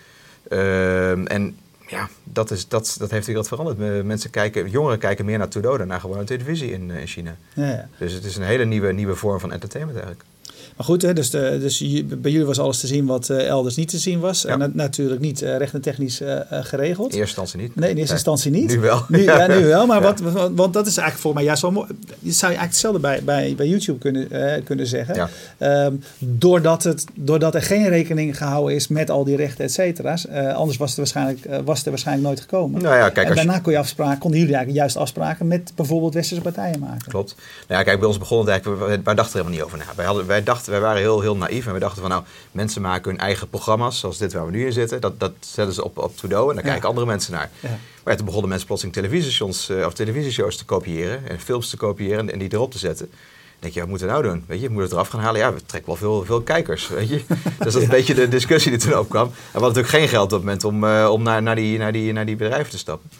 [0.48, 1.56] Ehm, en
[1.88, 4.04] ja, dat, is, dat, dat heeft de wereld veranderd.
[4.04, 7.36] Mensen kijken, jongeren kijken meer naar Trudeau dan naar gewone televisie in, eh, in China.
[7.54, 7.88] Ja, ja.
[7.98, 10.28] Dus het is een hele nieuwe, nieuwe vorm van entertainment eigenlijk.
[10.76, 13.46] Maar goed, hè, dus, de, dus je- bij jullie was alles te zien wat eh,
[13.48, 14.42] elders niet te zien was.
[14.42, 14.48] Ja.
[14.48, 17.12] En na- natuurlijk niet eh, recht en technisch eh, eh, geregeld.
[17.12, 17.76] In eerste instantie niet.
[17.76, 18.68] Nee, in eerste instantie niet.
[18.68, 19.02] Nu wel.
[19.08, 19.86] Nu, ja, nu wel.
[19.86, 21.86] Maar wat, wat- want dat is eigenlijk voor mij juist wel mooi.
[22.18, 25.14] Je zou je eigenlijk hetzelfde bij, bij, bij YouTube kunnen, eh, kunnen zeggen.
[25.14, 25.28] Ja.
[25.58, 30.26] Ehm, doordat, het, doordat er geen rekening gehouden is met al die rechten, et cetera's.
[30.26, 32.82] Eh, anders was het, waarschijnlijk, eh, was het er waarschijnlijk nooit gekomen.
[32.82, 36.14] Nou ja, kijk, en daarna kon je afspraken, konden jullie eigenlijk juist afspraken met bijvoorbeeld
[36.14, 37.08] westerse partijen maken.
[37.08, 37.34] Klopt.
[37.68, 39.78] Nou ja, kijk, bij ons begon het eigenlijk, wij, wij dachten er helemaal niet over
[39.78, 39.92] na.
[39.96, 41.66] Wij, hadden, wij dachten dachten, wij waren heel, heel naïef.
[41.66, 44.66] En we dachten van nou, mensen maken hun eigen programma's, zoals dit waar we nu
[44.66, 45.00] in zitten.
[45.00, 46.70] Dat, dat zetten ze op, op Trudeau en daar Ja.
[46.70, 47.50] kijken andere mensen naar.
[47.60, 47.78] Ja.
[48.04, 51.28] Maar toen begonnen mensen plotseling televisiestations eh, of televisieshows te kopiëren.
[51.28, 53.06] En films te kopiëren en die erop te zetten.
[53.08, 54.44] Dan denk je, wat moeten we nou doen?
[54.46, 55.40] Weet je, moeten we het eraf gaan halen?
[55.40, 57.22] Ja, we trekken wel veel, veel kijkers, weet je.
[57.28, 59.26] Dus dat is een beetje de discussie die toen opkwam.
[59.26, 61.78] En we hadden natuurlijk geen geld op dat moment om, eh, om naar, naar, die,
[61.78, 63.10] naar, die, naar die bedrijven te stappen.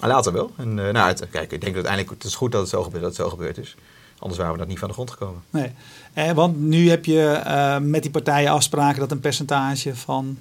[0.00, 0.50] Maar later wel.
[0.56, 2.82] En, eh, nou, het, kijk, ik denk dat uiteindelijk, het is goed dat het zo
[2.82, 3.76] gebeurd, dat het zo gebeurd is.
[4.18, 5.42] Anders waren we dat niet van de grond gekomen.
[5.50, 5.72] Nee.
[6.12, 10.38] Eh, want nu heb je eh, met die partijen afspraken dat een percentage van.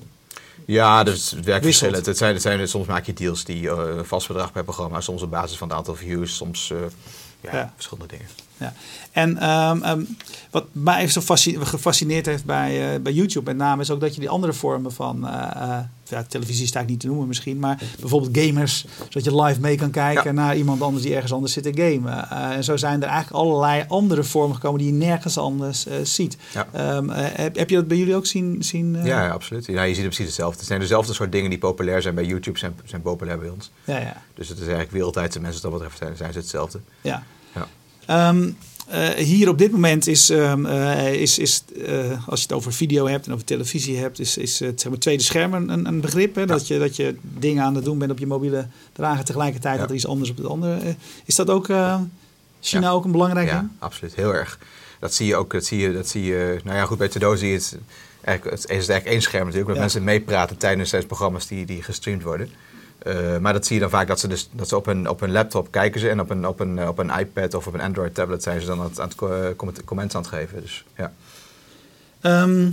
[0.65, 2.05] Ja, dus het werkt verschillend.
[2.05, 5.21] Het zijn, het zijn, soms maak je deals die eh, vast bedrag per programma, soms
[5.21, 6.77] op basis van het aantal views, soms eh,
[7.51, 7.71] Ja.
[7.75, 8.27] verschillende dingen.
[8.57, 8.73] Ja.
[9.11, 10.01] En ehm, ehm,
[10.51, 13.99] wat mij even zo fasci- gefascineerd heeft bij, eh, bij YouTube met name is ook
[13.99, 17.27] dat je die andere vormen van eh, ja, televisie is het eigenlijk niet te noemen
[17.27, 20.31] misschien, maar bijvoorbeeld gamers, zodat je live mee kan kijken Ja.
[20.31, 22.29] naar iemand anders die ergens anders zit te gamen.
[22.29, 26.37] En zo zijn er eigenlijk allerlei andere vormen gekomen die je nergens anders ziet.
[26.53, 26.67] Ja.
[26.71, 28.63] Ehm, eh, heb, heb je dat bij jullie ook zien?
[28.63, 28.93] zien?
[29.03, 29.65] Ja, ja, absoluut.
[29.65, 30.57] Ja, je ziet het precies hetzelfde.
[30.57, 33.71] Het zijn dezelfde soort dingen die populair zijn bij YouTube, zijn, zijn populair bij ons.
[33.83, 34.21] ja, ja.
[34.33, 36.79] Dus het is eigenlijk wereldwijd, mensen wat dat betreft zijn, zijn ze hetzelfde.
[37.01, 37.23] ja.
[38.07, 38.49] Ehm,
[38.87, 42.73] eh, hier op dit moment is, ehm, eh, is, is eh, als je het over
[42.73, 46.01] video hebt en over televisie hebt, is, is het zeg maar, tweede scherm een, een-
[46.01, 46.35] begrip.
[46.35, 46.45] Hè?
[46.45, 49.79] Dat, je, dat je dingen aan het doen bent op je mobiele drager tegelijkertijd Ja.
[49.81, 50.95] dat er iets anders op het andere.
[51.25, 51.65] is dat ook
[52.61, 52.89] China Ja.
[52.89, 54.15] ook een belangrijk Ja, absoluut.
[54.15, 54.59] Heel erg.
[54.99, 55.51] Dat zie je ook.
[55.51, 57.77] Dat zie je, dat zie je, nou ja, goed, bij Trudeau zie je het.
[58.21, 59.79] Eigenlijk, het is eigenlijk één scherm natuurlijk, Ja.
[59.79, 62.49] mensen meepraten tijdens tijdens programma's die, die gestreamd worden.
[63.07, 65.19] Eh, maar dat zie je dan vaak dat ze, dus, dat ze op, hun, op
[65.19, 67.73] hun laptop kijken ze en op een, op, een, eh, op een iPad of op
[67.73, 70.29] een Android tablet zijn ze dan aan het, aan het eh, comment- comments aan het
[70.29, 70.61] geven.
[70.61, 71.13] Dus, ja.
[72.21, 72.69] Ehm,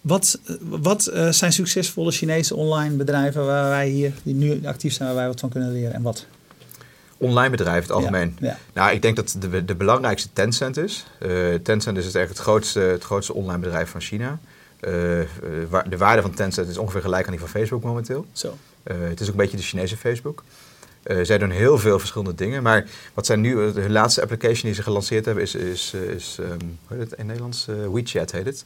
[0.00, 5.16] wat wat zijn succesvolle Chinese online bedrijven waar wij hier, die nu actief zijn, waar
[5.16, 5.92] wij wat van kunnen leren?
[5.92, 6.26] En wat?
[7.16, 8.36] Online bedrijf, het algemeen.
[8.40, 8.58] Ja, ja.
[8.72, 11.06] Nou, ik denk dat de, de belangrijkste Tencent is.
[11.62, 14.38] Tencent is dus eigenlijk het grootste, het grootste online bedrijf van China.
[14.80, 15.28] Eh, eh,
[15.88, 18.26] de waarde van Tencent is ongeveer gelijk aan die van Facebook momenteel.
[18.32, 18.56] Zo.
[18.82, 20.42] Eh, het is ook een beetje de Chinese Facebook.
[21.02, 22.62] Eh, zij doen heel veel verschillende dingen.
[22.62, 26.58] Maar wat zij nu, de laatste application die ze gelanceerd hebben, is, is, is ehm,
[26.86, 27.66] hoe heet het in Nederlands?
[27.92, 28.64] WeChat heet het.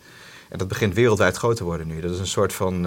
[0.49, 2.01] En dat begint wereldwijd groot te worden nu.
[2.01, 2.87] Dat is een soort van,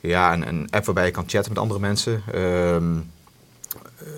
[0.00, 2.22] ja, een, een app waarbij je kan chatten met andere mensen.
[2.32, 3.00] Ehm, eh,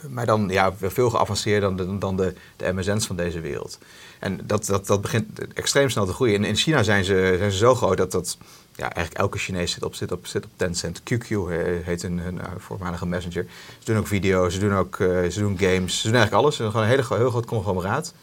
[0.09, 3.79] maar dan ja, veel geavanceerder dan, de, dan de, de MSN's van deze wereld.
[4.19, 6.35] En dat, dat, dat begint extreem snel te groeien.
[6.35, 8.37] In, in China zijn ze, zijn ze zo groot dat dat
[8.77, 11.01] ja, eigenlijk elke Chinees zit op, zit op, zit op Tencent.
[11.01, 13.47] QQ he- heet hun, hun eh, voormalige messenger.
[13.79, 16.57] Ze doen ook video's, ze doen ook eh, ze doen games, ze doen eigenlijk alles.
[16.57, 18.15] Ze doen gewoon een hele, heel groot conglomeraat.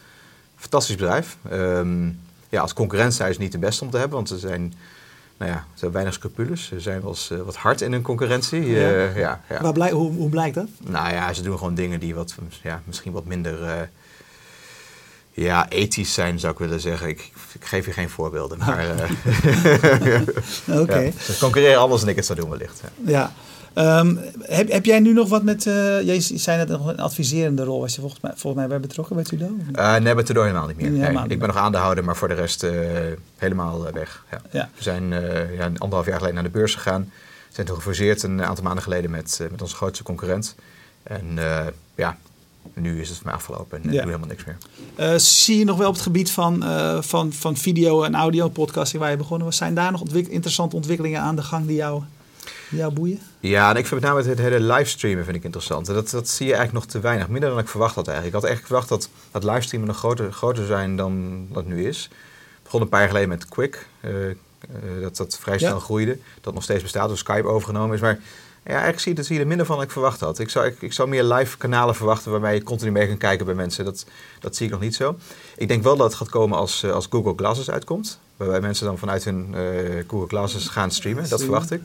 [0.56, 1.36] Fantastisch bedrijf.
[1.50, 2.06] Ehm,
[2.48, 4.74] ja, als concurrent zijn ze niet de beste om te hebben, want ze zijn,
[5.40, 6.66] nou ja, ze hebben weinig scrupules.
[6.66, 8.66] Ze zijn wel eens eh, wat hard in hun concurrentie.
[8.66, 8.90] Ja.
[8.90, 9.60] Eh, ja, ja.
[9.62, 10.68] Waar blij, hoe, hoe blijkt dat?
[10.80, 13.80] Nou ja, ze doen gewoon dingen die wat, ja, misschien wat minder eh,
[15.30, 17.08] ja, ethisch zijn, zou ik willen zeggen.
[17.08, 18.86] Ik, ik geef je geen voorbeelden, maar
[20.82, 21.12] Oké.
[21.20, 22.82] ze concurreren anders dan ik het zou doen wellicht.
[23.04, 23.32] Ja.
[23.74, 25.66] Ehm, heb, heb jij nu nog wat met...
[25.66, 27.80] eh jij zei net nog een adviserende rol.
[27.80, 29.56] Was je volgens mij, volgens mij bij betrokken bij Trudeau?
[29.72, 30.84] Eh, nee, bij Trudeau helemaal niet meer.
[30.86, 32.72] Nee, Nee, helemaal niet ik ben nog aandeelhouder, maar voor de rest eh,
[33.36, 34.24] helemaal weg.
[34.30, 34.40] Ja.
[34.50, 34.68] Ja.
[34.76, 35.08] We zijn
[35.56, 37.00] ja, anderhalf jaar geleden naar de beurs gegaan.
[37.48, 40.54] We zijn toen gefuseerd een aantal maanden geleden met, met onze grootste concurrent.
[41.02, 41.24] En
[41.94, 42.16] ja,
[42.74, 44.02] nu is het mij afgelopen en ik Ja.
[44.02, 45.18] doe helemaal niks meer.
[45.18, 46.64] Zie je nog wel op het gebied van,
[47.00, 49.56] van, van video en audio podcasting waar je begonnen was?
[49.56, 52.02] Zijn daar nog ontwik- interessante ontwikkelingen aan de gang die jou,
[52.78, 53.18] jou boeien?
[53.40, 55.88] Ja, en ik vind met name het hele livestreamen vind ik interessant.
[55.88, 57.28] En Dat, dat zie je eigenlijk nog te weinig.
[57.28, 58.36] Minder dan ik verwacht had eigenlijk.
[58.36, 62.02] Ik had echt verwacht dat, dat livestreamen nog groter, groter zijn dan dat nu is.
[62.54, 63.86] Het begon een paar jaar geleden met Quick.
[64.00, 64.36] eh, eh,
[65.00, 65.68] dat dat vrij Ja.
[65.68, 66.18] snel groeide.
[66.40, 68.00] Dat nog steeds bestaat, door Skype overgenomen is.
[68.00, 68.18] Maar
[68.64, 70.38] ja, eigenlijk zie je, dat zie je er minder van dan ik verwacht had.
[70.38, 73.46] Ik zou, ik, ik zou meer live kanalen verwachten waarbij je continu mee kan kijken
[73.46, 73.84] bij mensen.
[73.84, 74.06] Dat,
[74.40, 75.16] dat zie ik nog niet zo.
[75.56, 78.18] Ik denk wel dat het gaat komen als, eh, als Google Glasses uitkomt.
[78.36, 79.54] Waarbij mensen dan vanuit hun
[80.06, 81.28] Google Glasses gaan streamen.
[81.28, 81.80] Dat verwacht ik.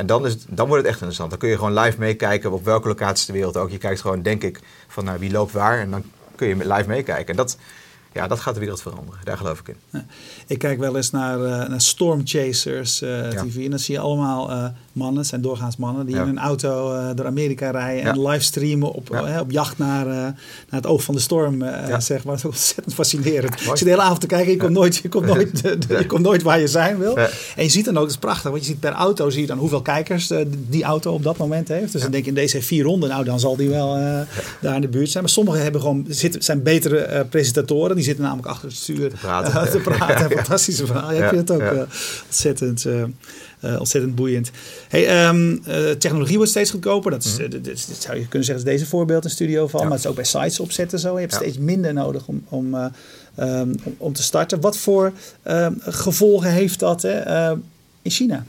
[0.00, 1.30] En dan, dan wordt het echt interessant.
[1.30, 3.70] Dan kun je gewoon live meekijken op welke locatie ter wereld ook.
[3.70, 5.78] Je kijkt gewoon, denk ik, van nou, wie loopt waar.
[5.78, 6.02] En dan
[6.36, 7.26] kun je live meekijken.
[7.26, 7.56] En dat,
[8.12, 9.20] ja, dat gaat de wereld veranderen.
[9.24, 10.02] Daar geloof ik in.
[10.46, 13.42] Ik kijk wel eens naar, eh, naar Storm Chasers eh, Ja.
[13.44, 13.64] TV.
[13.64, 16.22] En dan zie je allemaal eh, mannen, het zijn doorgaans mannen, die Ja.
[16.22, 18.28] in een auto door Amerika rijden en Ja.
[18.30, 19.40] livestreamen op, Ja.
[19.40, 20.34] op jacht naar, naar
[20.70, 21.64] het oog van de storm.
[21.64, 22.00] Ja.
[22.00, 22.34] zeg maar.
[22.42, 23.60] Dat is ontzettend fascinerend.
[23.60, 26.22] Je zit de hele avond te kijken, je komt, nooit, je, komt nooit, je komt
[26.22, 27.18] nooit waar je zijn wil.
[27.18, 27.28] Ja.
[27.56, 29.46] En je ziet dan ook, dat is prachtig, want je ziet per auto zie je
[29.46, 30.32] dan hoeveel kijkers
[30.68, 31.92] die auto op dat moment heeft.
[31.92, 33.94] Dus dan denk je in deze heeft vier ronden, nou dan zal die wel
[34.60, 35.22] daar in de buurt zijn.
[35.22, 39.52] Maar sommigen hebben gewoon, zitten, zijn betere presentatoren, die zitten namelijk achter het stuur praten.
[39.52, 40.30] eh, te praten.
[40.36, 41.12] Fantastische verhaal.
[41.12, 41.82] Ja, ik vind het ook eh,
[42.26, 42.84] ontzettend,
[43.60, 44.50] eh, ontzettend boeiend.
[44.88, 45.62] Hey, um,
[45.98, 47.10] technologie wordt steeds goedkoper.
[47.10, 49.80] Dat, is, mm dat, zou je kunnen zeggen, is deze voorbeeld een studio van.
[49.80, 51.14] Maar het is ook bij sites opzetten zo.
[51.14, 52.90] Je hebt steeds minder nodig om, om,
[53.38, 54.60] um, om, te starten.
[54.60, 55.12] Wat voor
[55.80, 57.50] gevolgen heeft dat hè,
[58.02, 58.44] in China?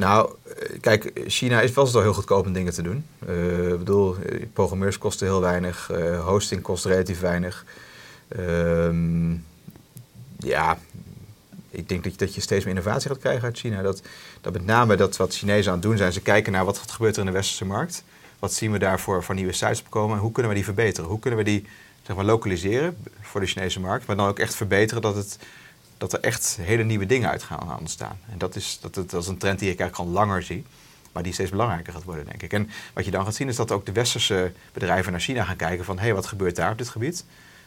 [0.00, 0.30] Nou,
[0.80, 3.04] kijk, China is wel heel goedkoop om dingen te doen.
[3.70, 4.16] ik bedoel,
[4.52, 5.90] programmeurs kosten heel weinig,
[6.24, 7.64] hosting kost relatief weinig.
[8.28, 9.32] Ehm,
[10.38, 10.78] ja,
[11.70, 13.82] ik denk dat je, dat je steeds meer innovatie gaat krijgen uit China.
[13.82, 14.02] Dat,
[14.40, 17.14] dat met name dat wat Chinezen aan het doen zijn, ze kijken naar wat gebeurt
[17.14, 18.04] er in de westerse markt.
[18.38, 21.10] Wat zien we daarvoor voor nieuwe sites opkomen en hoe kunnen we die verbeteren?
[21.10, 21.66] Hoe kunnen we die
[22.02, 25.38] zeg maar, lokaliseren voor de Chinese markt, maar dan ook echt verbeteren dat, het,
[26.00, 28.18] dat er echt hele nieuwe dingen uit gaan ontstaan.
[28.30, 30.64] En dat is, dat, dat is een trend die ik eigenlijk al langer zie.
[31.12, 32.52] Maar die steeds belangrijker gaat worden, denk ik.
[32.52, 35.56] En wat je dan gaat zien is dat ook de westerse bedrijven naar China gaan
[35.56, 35.96] kijken van...
[35.96, 37.24] hé, hey, wat gebeurt daar op dit gebied?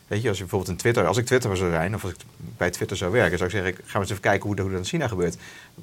[0.07, 2.19] Weet je, als je bijvoorbeeld in Twitter, als ik Twitter zou zijn, of als ik
[2.37, 4.79] bij Twitter zou werken, zou ik zeggen, gaan we eens even kijken hoe, hoe dat
[4.79, 5.37] in China gebeurt.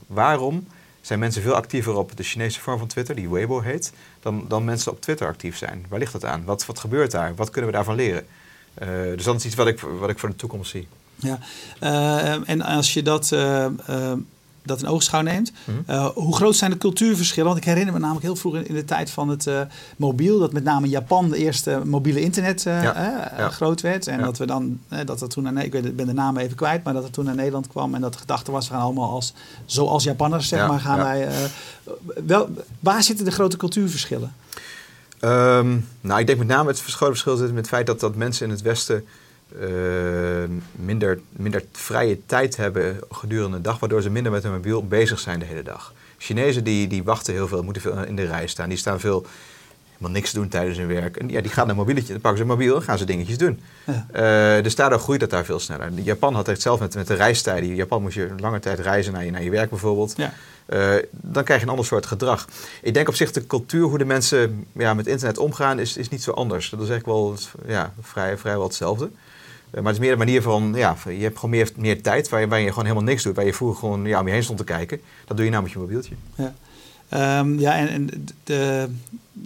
[0.07, 0.67] Waarom
[1.01, 4.65] zijn mensen veel actiever op de Chinese vorm van Twitter, die Weibo heet, dan, dan
[4.65, 5.87] mensen op Twitter actief zijn?
[5.89, 6.45] Waar ligt dat aan?
[6.45, 7.35] Wat, wat gebeurt daar?
[7.35, 8.27] Wat kunnen we daarvan leren?
[8.83, 10.89] Uh, dus dat is iets wat ik, wat ik voor de toekomst zie.
[11.21, 11.39] Ja,
[11.83, 13.67] uh, en als je dat uh,
[14.63, 15.53] dat in oogschouw neemt.
[15.65, 15.79] Mhm.
[15.87, 17.49] Eh, hoe groot zijn de cultuurverschillen?
[17.49, 19.61] Want ik herinner me namelijk heel vroeg in, de tijd van het uh,
[19.97, 24.07] mobiel, dat met name Japan de eerste mobiele internet uh, groot werd.
[24.07, 26.85] En dat we dan, dat dat toen naar, ik weet, ben de naam even kwijt,
[26.85, 29.11] maar dat het toen naar Nederland kwam en dat de gedachte was, we gaan allemaal
[29.11, 29.33] als,
[29.65, 31.29] zoals Japanners, zeg maar, gaan wij.
[32.27, 32.49] wel,
[32.81, 34.35] waar zitten de grote cultuurverschillen?
[35.21, 38.15] Um, nou, ik denk met name het grote verschil zit met het feit dat, dat
[38.15, 39.05] mensen in het Westen
[40.73, 45.19] minder, minder vrije tijd hebben gedurende de dag, waardoor ze minder met hun mobiel bezig
[45.19, 45.93] zijn de hele dag.
[46.19, 48.69] Chinezen die, die wachten heel veel, moeten veel in de rij staan.
[48.69, 49.27] Die staan veel
[50.01, 51.17] helemaal niks doen tijdens hun werk.
[51.17, 53.39] En ja, die gaan naar mobieletje, dan pakken ze een mobiel en gaan ze dingetjes
[53.39, 53.61] doen.
[53.87, 54.57] Ja.
[54.57, 55.91] Uh, dus daardoor groeit dat daar veel sneller.
[55.93, 57.69] Japan had echt zelf met, met de reistijden.
[57.69, 60.15] In Japan moest je lange tijd reizen naar je, naar je werk bijvoorbeeld.
[60.17, 60.33] Ja.
[60.69, 62.47] Uh, dan krijg je een ander soort gedrag.
[62.83, 66.09] Ik denk op zich de cultuur, hoe de mensen ja, met internet omgaan, is, is
[66.09, 66.71] niet zo anders.
[66.71, 67.37] Dat is eigenlijk wel
[67.67, 69.11] ja, vrij, vrijwel hetzelfde.
[69.71, 72.29] Eh, maar het is meer een manier van, ja, je hebt gewoon meer, meer tijd
[72.29, 73.37] waar je, waar je gewoon helemaal niks doet.
[73.37, 75.01] Waar je vroeger gewoon ja, om je heen stond te kijken.
[75.25, 76.15] Dat doe je nou met je mobieltje.
[76.35, 76.55] Ja,
[77.15, 78.89] um, ja en, en de,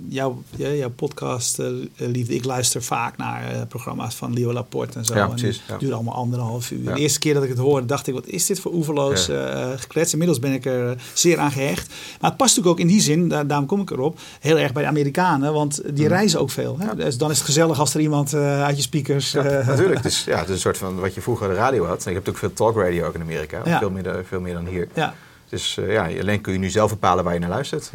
[0.08, 5.04] jouw, jouw podcast, uh, Liefde, ik luister vaak naar uh, programma's van Leo Laporte en
[5.04, 5.14] zo.
[5.14, 5.62] Ja, precies.
[5.68, 6.94] En duurde allemaal anderhalf uur.
[6.94, 9.70] De eerste keer dat ik het hoorde, dacht ik, wat is dit voor oeverloos uh,
[9.76, 10.12] geklets?
[10.12, 11.88] Inmiddels ben ik er zeer aan gehecht.
[12.20, 14.72] Maar het past natuurlijk ook in die zin, daar, daarom kom ik erop, heel erg
[14.72, 15.52] bij de Amerikanen.
[15.52, 16.12] Want die mm.
[16.12, 16.76] reizen ook veel.
[16.78, 16.94] Hè?
[16.94, 19.32] Dus dan is het gezellig als er iemand uit je speakers...
[19.32, 19.94] natuurlijk.
[19.94, 22.04] Het is, ja, het is een soort van wat je vroeger de radio had.
[22.04, 23.78] Je hebt ook veel talkradio ook in Amerika.
[23.78, 24.88] Veel, meer, veel meer dan hier.
[24.94, 25.14] Ja.
[25.54, 27.90] Dus ja, alleen kun je nu zelf bepalen waar je naar luistert.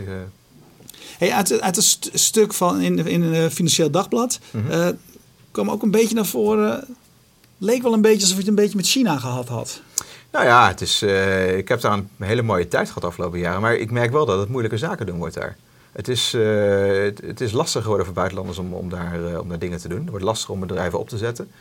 [1.17, 4.97] Hey, uit, uit het stuk van in, in een Financieel Dagblad mm
[5.51, 6.95] kwam ook een beetje naar voren.
[7.57, 9.81] Leek wel een beetje alsof je het een beetje met China gehad had.
[10.31, 13.39] Nou ja, het is, uh, ik heb daar een hele mooie tijd gehad de afgelopen
[13.39, 13.61] jaren.
[13.61, 15.57] Maar ik merk wel dat het moeilijke zaken doen wordt daar.
[15.91, 19.49] Het is, uh, het, het, is lastig geworden voor buitenlanders om, om, daar, uh, om
[19.49, 19.99] daar dingen te doen.
[19.99, 21.51] Het wordt lastig om bedrijven op te zetten.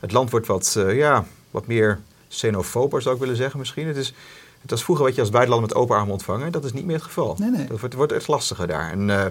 [0.00, 3.86] Het land wordt wat, ja, wat meer xenofober, zou ik willen zeggen misschien.
[3.86, 4.14] Het is,
[4.62, 6.52] het was vroeger wat je als buitenlander met open armen ontvangen.
[6.52, 7.36] Dat is niet meer het geval.
[7.38, 7.66] Nee, nee.
[7.66, 8.90] Dat wordt, wordt echt lastiger daar.
[8.90, 9.24] En uh,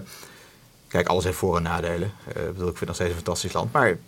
[0.88, 2.12] kijk, alles heeft voor- en nadelen.
[2.36, 3.72] Uh, ik, bedoel, ik vind het nog steeds een fantastisch land.
[3.72, 3.98] Maar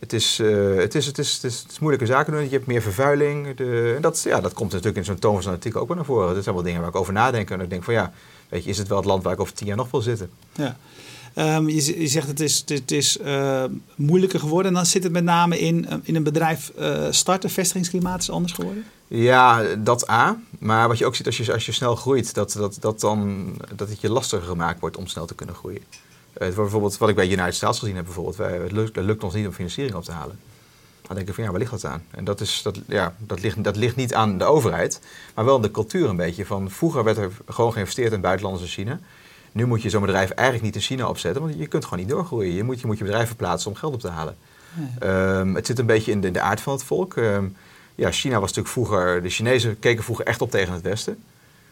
[0.00, 2.42] het is, uh, het is, het is, het is, het is moeilijke zaken doen.
[2.42, 3.56] Je hebt meer vervuiling.
[3.56, 5.96] De, en dat, ja, dat komt natuurlijk in zo'n toon van zo'n artikel ook wel
[5.96, 6.34] naar voren.
[6.34, 7.50] Dat zijn wel dingen waar ik over nadenk.
[7.50, 8.12] En ik denk van ja,
[8.48, 10.30] weet je, is het wel het land waar ik over tien jaar nog wil zitten?
[10.52, 10.76] Ja.
[11.38, 14.70] Um, je, je, zegt het is, het is uh, moeilijker geworden.
[14.70, 17.50] En dan zit het met name in, in een bedrijf uh, starten.
[17.50, 18.84] Vestigingsklimaat is anders geworden?
[19.08, 20.38] Ja, dat A.
[20.58, 23.46] Maar wat je ook ziet als je, als je snel groeit, dat, dat, dat, dan,
[23.76, 25.82] dat het je lastiger gemaakt wordt om snel te kunnen groeien.
[26.42, 29.46] Uh, bijvoorbeeld, wat ik bij United States gezien heb, bijvoorbeeld, wij, het, lukt, ons niet
[29.46, 30.38] om financiering op te halen.
[31.06, 32.02] Dan denk ik van ja, waar ligt dat aan?
[32.10, 35.00] En dat, is, dat, ja, dat, ligt, dat ligt niet aan de overheid,
[35.34, 36.46] maar wel de cultuur een beetje.
[36.46, 39.00] Van, vroeger werd er gewoon geïnvesteerd in buitenlandse China.
[39.54, 42.08] Nu moet je zo'n bedrijf eigenlijk niet in China opzetten, want je kunt gewoon niet
[42.08, 42.52] doorgroeien.
[42.52, 44.36] Je moet je, moet je bedrijf verplaatsen om geld op te halen.
[45.02, 47.16] Um, het zit een beetje in de, in de aard van het volk.
[47.16, 47.56] Um,
[47.94, 51.22] ja, China was natuurlijk vroeger, de Chinezen keken vroeger echt op tegen het Westen.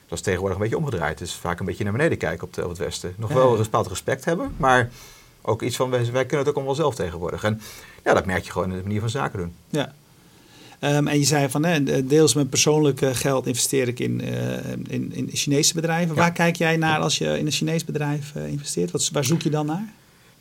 [0.09, 1.19] Dat is tegenwoordig een beetje omgedraaid.
[1.19, 3.15] Dus vaak een beetje naar beneden kijken op, op het Westen.
[3.17, 4.91] Nog wel een bepaald respect hebben, maar
[5.43, 7.45] ook iets van wij, wij kunnen het ook allemaal zelf tegenwoordig.
[7.45, 7.61] En
[8.05, 9.55] ja, dat merk je gewoon in de manier van zaken doen.
[9.69, 9.95] Ja.
[10.85, 15.13] Um, en je zei van hè, deels met persoonlijk geld investeer ik in, uh, in,
[15.15, 16.15] in Chinese bedrijven.
[16.15, 18.91] Waar kijk jij naar als je in een Chinees bedrijf uh, investeert?
[18.91, 19.93] Wat, waar zoek je dan naar?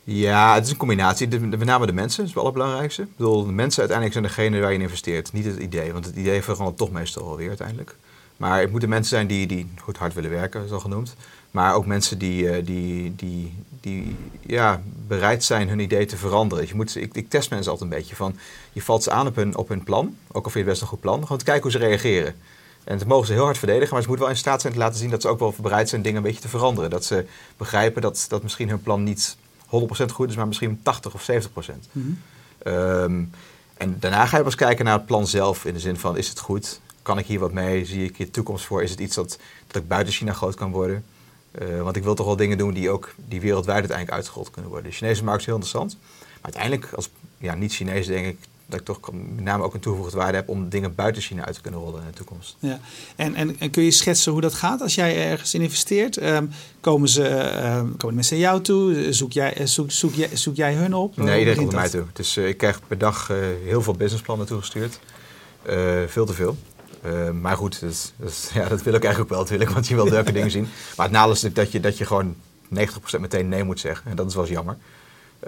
[0.04, 1.28] Ja, het is een combinatie.
[1.28, 3.02] De, met name de mensen, dat is het allerbelangrijkste.
[3.02, 5.32] Ik bedoel, de mensen uiteindelijk zijn degene waar je in investeert.
[5.32, 7.96] Niet het idee, want het idee verandert toch meestal alweer uiteindelijk.
[8.36, 11.14] Maar het moeten mensen zijn die, die goed hard willen werken, zo genoemd.
[11.52, 16.66] Maar ook mensen die, eh, die, die, die ja, bereid zijn hun idee te veranderen.
[16.66, 18.36] Je moet, ik, ik test mensen altijd een beetje van...
[18.72, 20.80] Je valt ze aan op hun, op hun plan, ook al vind je het best
[20.80, 21.22] een goed plan.
[21.22, 22.34] Gewoon te kijken hoe ze reageren.
[22.84, 24.78] En dat mogen ze heel hard verdedigen, maar ze moeten wel in staat zijn te
[24.78, 26.90] laten zien dat ze ook wel bereid zijn dingen een beetje te veranderen.
[26.90, 29.36] Dat ze begrijpen dat, dat misschien hun plan niet
[29.66, 29.68] 100%
[30.12, 31.74] goed is, maar misschien 80 of 70%.
[31.92, 32.18] Mm
[32.62, 33.22] Ehm,
[33.76, 36.28] en daarna ga je pas kijken naar het plan zelf in de zin van is
[36.28, 36.80] het goed?
[37.02, 37.84] Kan ik hier wat mee?
[37.84, 38.82] Zie ik hier toekomst voor?
[38.82, 41.04] Is het iets dat, dat ik buiten China groot kan worden?
[41.60, 44.70] Uh, want ik wil toch wel dingen doen die ook die wereldwijd uiteindelijk uitgerold kunnen
[44.70, 44.90] worden.
[44.90, 45.96] De Chinese markt is heel interessant.
[46.00, 48.36] Maar uiteindelijk, als ja, niet-Chinees, denk ik
[48.66, 51.54] dat ik toch met name ook een toegevoegde waarde heb om dingen buiten China uit
[51.54, 52.56] te kunnen rollen in de toekomst.
[52.58, 52.80] Ja.
[53.16, 56.22] En, en, en kun je schetsen hoe dat gaat als jij ergens in investeert?
[56.22, 57.22] Um, komen, ze,
[57.78, 59.12] um, komen mensen naar jou toe?
[59.12, 61.16] Zoek jij, zoek, zoek, jij, zoek jij hun op?
[61.16, 62.04] Nee, iedereen komt naar mij toe.
[62.12, 64.98] Dus uh, ik krijg per dag uh, heel veel businessplannen toegestuurd.
[65.68, 66.56] Uh, veel te veel.
[67.40, 70.08] Maar goed, dat, dat, ja, dat wil ik eigenlijk ook wel natuurlijk, want je wil
[70.08, 70.68] leuke dingen zien.
[70.96, 72.34] Maar het nadeel is dat je, dat je gewoon
[72.74, 74.10] 90% meteen nee moet zeggen.
[74.10, 74.76] En dat is wel eens jammer.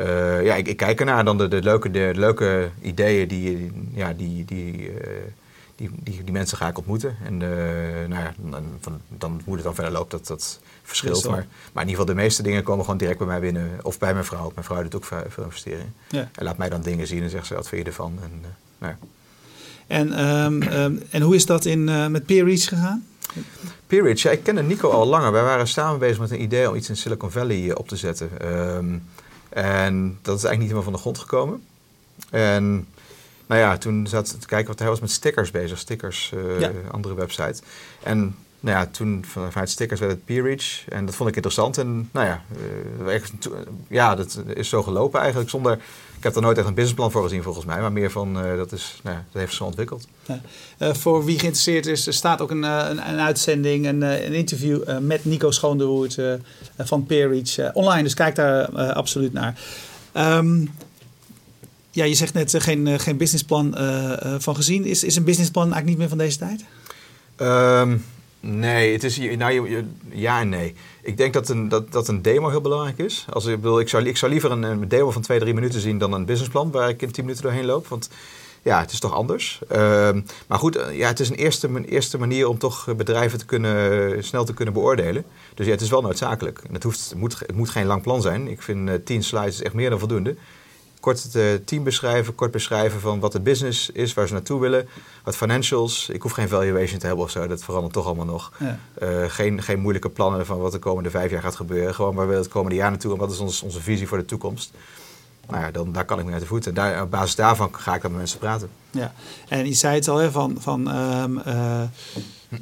[0.00, 4.12] Uh, ja, ik, ik, kijk ernaar dan de, de, leuke, de leuke ideeën die, ja,
[4.12, 4.94] die, die, uh,
[5.76, 7.16] die, die, die, mensen ga ik ontmoeten.
[7.24, 7.48] En uh,
[8.08, 11.28] nou ja, dan, van, dan hoe het dan verder loopt, dat, dat verschilt.
[11.28, 13.70] Maar, maar in ieder geval de meeste dingen komen gewoon direct bij mij binnen.
[13.82, 14.50] Of bij mijn vrouw.
[14.54, 15.94] Mijn vrouw doet ook veel, veel investeringen.
[16.08, 16.28] Ja.
[16.34, 18.18] En laat mij dan dingen zien en zegt ze, wat vind je ervan?
[18.22, 18.40] En,
[18.78, 19.06] nou ja.
[19.86, 23.04] En, um, um, en hoe is dat in, met Peer Reach gegaan?
[23.86, 25.32] Peer ja, ik kende Nico al langer.
[25.32, 28.30] Wij waren samen bezig met een idee om iets in Silicon Valley op te zetten.
[28.76, 29.02] Um,
[29.48, 31.62] en dat is eigenlijk niet helemaal van de grond gekomen.
[32.30, 32.86] En
[33.46, 35.78] nou ja, toen zat te kijken wat hij was met stickers bezig.
[35.78, 36.70] Stickers, uh, ja.
[36.90, 37.62] andere website.
[38.02, 40.88] En nou ja, toen vanuit stickers werd het PeerReach.
[40.88, 41.78] En dat vond ik interessant.
[41.78, 42.42] En nou ja,
[43.06, 43.22] uh,
[43.88, 45.50] ja, dat is zo gelopen eigenlijk.
[45.50, 45.78] Zonder,
[46.24, 47.80] heb er nooit echt een businessplan voor gezien volgens mij.
[47.80, 50.06] Maar meer van, uh, dat, is, nou dat heeft zo ontwikkeld.
[50.26, 50.40] Ja.
[50.78, 54.98] Uh, voor wie geïnteresseerd is, er staat ook een, een, een uitzending, een, een interview
[55.00, 56.18] met Nico Schoondewoerd
[56.78, 58.02] van PeerReach online.
[58.02, 59.60] Dus kijk daar absoluut naar.
[60.16, 60.74] Um,
[61.90, 63.74] ja, je zegt net geen, geen businessplan
[64.38, 64.84] van gezien.
[64.84, 66.64] Is, is een businessplan eigenlijk niet meer van deze tijd?
[67.36, 68.04] Um,
[68.46, 70.74] Nee, het is nou, ja en nee.
[71.02, 73.26] Ik denk dat een, dat, dat een demo heel belangrijk is.
[73.30, 75.80] Als ik, wil, ik, zou, ik zou liever een, een demo van twee, drie minuten
[75.80, 77.88] zien dan een businessplan waar ik in tien minuten doorheen loop.
[77.88, 78.10] Want
[78.62, 79.60] ja, het is toch anders.
[79.72, 79.78] Uh,
[80.46, 83.46] maar goed, eh, ja, het is een eerste, een eerste manier om toch bedrijven te
[83.46, 85.24] kunnen, snel te kunnen beoordelen.
[85.54, 86.60] Dus ja, het is wel noodzakelijk.
[86.68, 88.48] En het, hoeft, het, moet, het moet geen lang plan zijn.
[88.48, 90.36] Ik vind uh, tien slides echt meer dan voldoende
[91.04, 94.60] kort het uh, team beschrijven, kort beschrijven van wat het business is, waar ze naartoe
[94.60, 94.88] willen,
[95.24, 96.08] wat financials.
[96.08, 98.52] Ik hoef geen valuation te hebben of zo, dat verandert toch allemaal nog.
[98.58, 98.78] Ja.
[99.02, 101.94] Uh, geen, geen moeilijke plannen van wat de komende vijf jaar gaat gebeuren.
[101.94, 104.24] Gewoon waar we het komende jaar naartoe en wat is onze, onze visie voor de
[104.24, 104.72] toekomst.
[105.48, 106.74] Nou ja, dan, daar kan ik me uit de voeten.
[106.74, 108.68] Daar, op basis daarvan ga ik dan met mensen praten.
[108.90, 109.12] Ja,
[109.48, 111.82] en je zei het al, hè, van, van um, uh,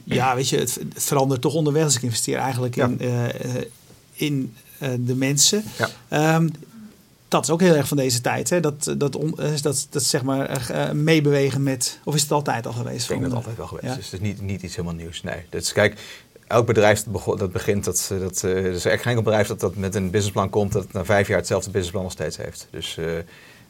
[0.04, 2.98] ja, weet je, het, het, verandert toch onderweg als ik investeer eigenlijk in,
[4.12, 5.64] in de mensen.
[6.08, 6.36] Ja.
[6.36, 6.50] Um,
[7.32, 8.50] dat is ook heel erg van deze tijd.
[8.50, 8.60] Hè?
[8.60, 11.98] Dat, dat, eh, dat, dat zeg maar uh, meebewegen met.
[12.04, 13.02] Of is het altijd al geweest?
[13.02, 13.98] Ik denk dat het altijd wel geweest ja.
[13.98, 14.04] is.
[14.04, 15.22] Het is niet, niet iets helemaal nieuws.
[15.22, 15.44] Nee.
[15.48, 16.00] Dus kijk,
[16.46, 17.04] elk bedrijf
[17.36, 20.50] dat begint, dat, dat, uh, er is echt geen bedrijf dat, dat met een businessplan
[20.50, 22.68] komt, dat na vijf jaar hetzelfde businessplan nog steeds heeft.
[22.70, 23.16] Dus, uh,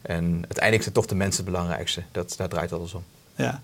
[0.01, 2.03] en uiteindelijk zijn toch de mensen het belangrijkste.
[2.11, 3.03] Dat, daar draait alles om.
[3.35, 3.61] Ja.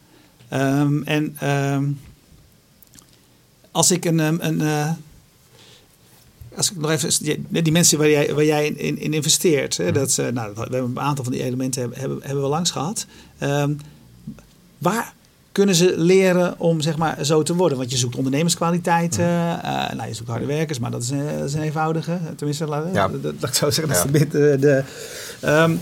[0.53, 1.99] Um, en um,
[3.71, 4.95] als ik een, een, een
[6.59, 9.91] als ik nog even, die, die mensen waar jij, waar jij in, in investeert, hè,
[9.91, 12.71] dat, uh, nou, we hebben een aantal van die elementen hebben, hebben, hebben we langs
[12.71, 13.05] gehad.
[13.43, 13.79] Um,
[14.77, 15.13] waar
[15.51, 17.77] kunnen ze leren om zeg maar, zo te worden?
[17.77, 21.47] Want je zoekt ondernemerskwaliteiten, uh, nou, je zoekt harde werkers, maar dat is, een, dat
[21.47, 22.19] is een eenvoudige.
[22.35, 23.07] Tenminste, laat, ja.
[23.07, 24.11] dat, dat, ik zo zeggen.
[24.11, 24.25] Dat ja.
[24.25, 24.83] de, de
[25.45, 25.79] um,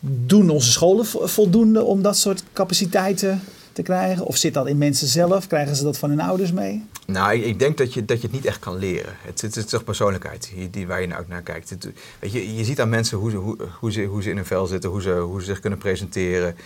[0.00, 3.40] doen onze scholen voldoende om dat soort capaciteiten
[3.78, 4.26] te krijgen?
[4.26, 5.46] Of zit dat in mensen zelf?
[5.46, 6.84] Krijgen ze dat van hun ouders mee?
[7.06, 9.16] Nou, ik, denk dat je, dat je het niet echt kan leren.
[9.22, 11.76] Het, het, is toch persoonlijkheid die, waar je nou ook naar kijkt.
[12.18, 14.46] Weet je, je ziet aan mensen hoe ze, hoe, hoe, ze, hoe ze in hun
[14.46, 16.56] vel zitten, hoe ze, hoe ze zich kunnen presenteren.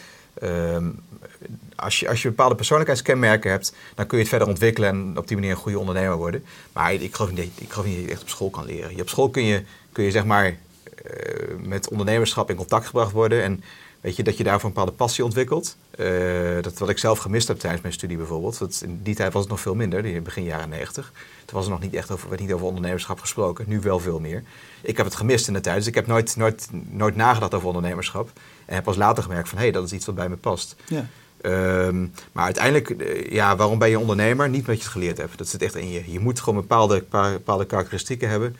[0.42, 1.00] Um,
[1.76, 5.28] als, je, als je bepaalde persoonlijkheidskenmerken hebt, dan kun je het verder ontwikkelen en op
[5.28, 6.44] die manier een goede ondernemer worden.
[6.72, 8.96] Maar ik geloof niet, ik niet dat je echt op school kan leren.
[8.96, 10.56] Je, op school kun je, kun je zeg maar uh,
[11.58, 13.42] met ondernemerschap in contact gebracht worden.
[13.42, 13.62] En
[14.02, 15.76] Weet je, dat je daarvoor een bepaalde passie ontwikkelt.
[15.98, 18.58] Uh, dat wat ik zelf gemist heb tijdens mijn studie bijvoorbeeld.
[18.58, 21.12] Dat in die tijd was het nog veel minder, in begin jaren 90.
[21.44, 23.64] Toen was er nog niet echt over, werd niet over ondernemerschap gesproken.
[23.68, 24.42] Nu wel veel meer.
[24.80, 27.66] Ik heb het gemist in de tijd, dus ik heb nooit, nooit, nooit nagedacht over
[27.66, 28.30] ondernemerschap.
[28.66, 30.76] En heb pas later gemerkt van, hé, hey, dat is iets wat bij me past.
[30.86, 31.06] Ja.
[31.42, 34.48] Um, maar uiteindelijk, eh, ja, waarom ben je ondernemer?
[34.48, 35.38] Niet omdat je het geleerd hebt.
[35.38, 36.12] Dat zit echt in je.
[36.12, 38.56] Je moet gewoon bepaalde, bepaalde karakteristieken hebben.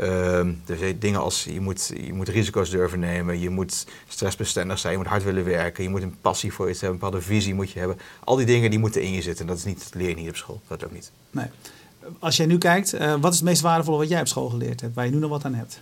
[0.00, 4.92] Uh, dus dingen als je moet, je moet risico's durven nemen, je moet stressbestendig zijn,
[4.92, 7.54] je moet hard willen werken, je moet een passie voor iets hebben, een bepaalde visie
[7.54, 7.98] moet je hebben.
[8.24, 9.46] Al die dingen die moeten in je zitten.
[9.46, 10.60] Dat is niet, dat leer je niet op school.
[10.68, 11.10] Dat ook niet.
[11.30, 11.46] Nee.
[12.18, 14.80] Als jij nu kijkt, uh, wat is het meest waardevolle wat jij op school geleerd
[14.80, 15.80] hebt, waar je nu nog wat aan hebt?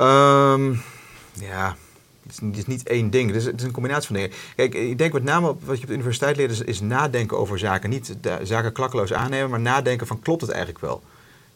[0.00, 0.82] Um,
[1.32, 1.76] ja,
[2.26, 3.28] Het is, niet één ding.
[3.28, 4.32] Het is, het is, een combinatie van dingen.
[4.56, 7.38] Kijk, ik denk met name op wat je op de universiteit leert, is, is nadenken
[7.38, 7.90] over zaken.
[7.90, 11.02] Niet de, zaken klakkeloos aannemen, maar nadenken van klopt het eigenlijk wel?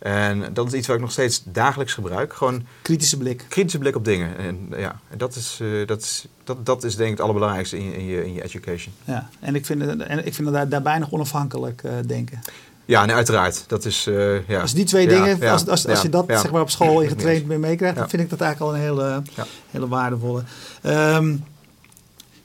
[0.03, 2.33] En dat is iets wat ik nog steeds dagelijks gebruik.
[2.33, 3.45] Gewoon kritische blik.
[3.49, 4.37] Kritische blik op dingen.
[4.39, 7.79] En ja, en dat is, uh, dat is, dat, dat is denk ik het allerbelangrijkste
[7.79, 8.95] in, in, je, in je education.
[9.05, 12.41] Ja, en ik vind, en ik vind daar, daarbij nog onafhankelijk uh, denken.
[12.85, 13.65] Ja, nee, uiteraard.
[13.67, 14.61] Dat is, uh, ja.
[14.61, 17.09] Als die twee dingen, ja, als, als, als je dat zeg maar op school in
[17.09, 19.23] getraind mee meekrijgt, dan vind ik dat eigenlijk al een hele,
[19.71, 20.43] hele waardevolle.
[20.83, 21.45] Um,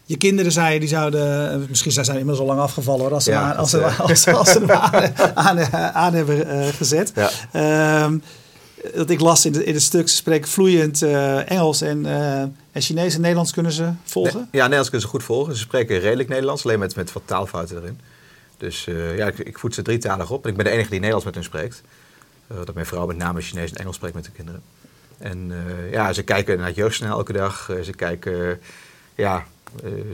[0.07, 3.31] je kinderen zei, die zouden, eh, misschien zijn ze inmiddels al lang afgevallen als ze,
[3.31, 7.13] ja, aan, als, ze, als, als, ze aan, aan, aan, hebben uh, gezet.
[7.15, 8.03] Ja.
[8.03, 8.23] Um,
[8.93, 12.41] dat ik las in, de, in het stuk, ze spreken vloeiend uh, Engels en, uh,
[12.41, 14.35] en Chinees en Nederlands kunnen ze volgen?
[14.35, 15.55] Nee, ja, Nederlands kunnen ze goed volgen.
[15.55, 17.99] Ze spreken redelijk Nederlands, alleen met, met wat taalfouten erin.
[18.57, 20.43] Dus ja, ik, ik voed ze drietalig op.
[20.43, 21.81] En ik ben de enige die Nederlands met hen spreekt.
[22.47, 24.61] dat mijn vrouw met name Chinees en Engels spreekt met de kinderen.
[25.17, 25.51] En
[25.91, 27.71] ja, ze kijken naar het jeugdsnel elke dag.
[27.83, 28.59] ze kijken,
[29.15, 29.45] ja,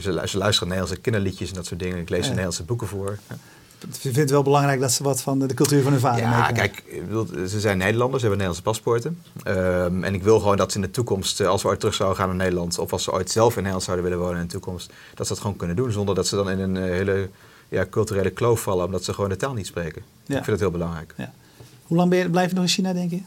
[0.00, 1.98] ze, luisteren Nederlandse kinderliedjes en dat soort dingen.
[1.98, 2.28] Ik lees ja.
[2.28, 3.18] Nederlandse boeken voor.
[3.28, 3.36] Ja.
[3.80, 6.52] Je vindt het wel belangrijk dat ze wat van de cultuur van hun vader Ja,
[6.52, 6.82] kijk,
[7.48, 9.22] ze zijn Nederlanders, ze hebben Nederlandse paspoorten.
[9.46, 11.94] Um, en ik wil gewoon dat ze in de toekomst, eh, als we ooit terug
[11.94, 12.78] zouden gaan naar Nederland...
[12.78, 14.92] of als ze ooit zelf in Nederland zouden willen wonen in de toekomst...
[15.14, 17.28] dat ze dat gewoon kunnen doen, zonder dat ze dan in een hele
[17.68, 18.84] ja, culturele kloof vallen...
[18.84, 20.02] omdat ze gewoon de taal niet spreken.
[20.26, 21.14] Ik vind dat heel belangrijk.
[21.82, 23.20] Hoe lang je, blijf je nog in China, denk je?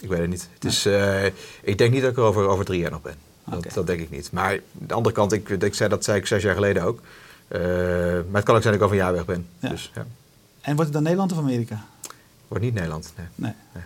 [0.00, 0.48] Ik weet het niet.
[0.54, 1.24] Het is, uh,
[1.62, 3.14] ik denk niet dat ik er over, over drie jaar nog ben.
[3.44, 3.70] Dat, okay.
[3.74, 4.32] dat, denk ik niet.
[4.32, 7.00] Maar aan de andere kant, ik, ik zei, dat zei ik zes jaar geleden ook.
[7.48, 9.46] Uh, maar het kan ook zijn dat ik over een jaar weg ben.
[9.58, 9.68] Ja.
[9.68, 10.06] Dus, ja.
[10.60, 11.84] En wordt het dan Nederland of Amerika?
[12.48, 13.26] Wordt niet Nederland, nee.
[13.34, 13.52] nee.
[13.72, 13.82] nee.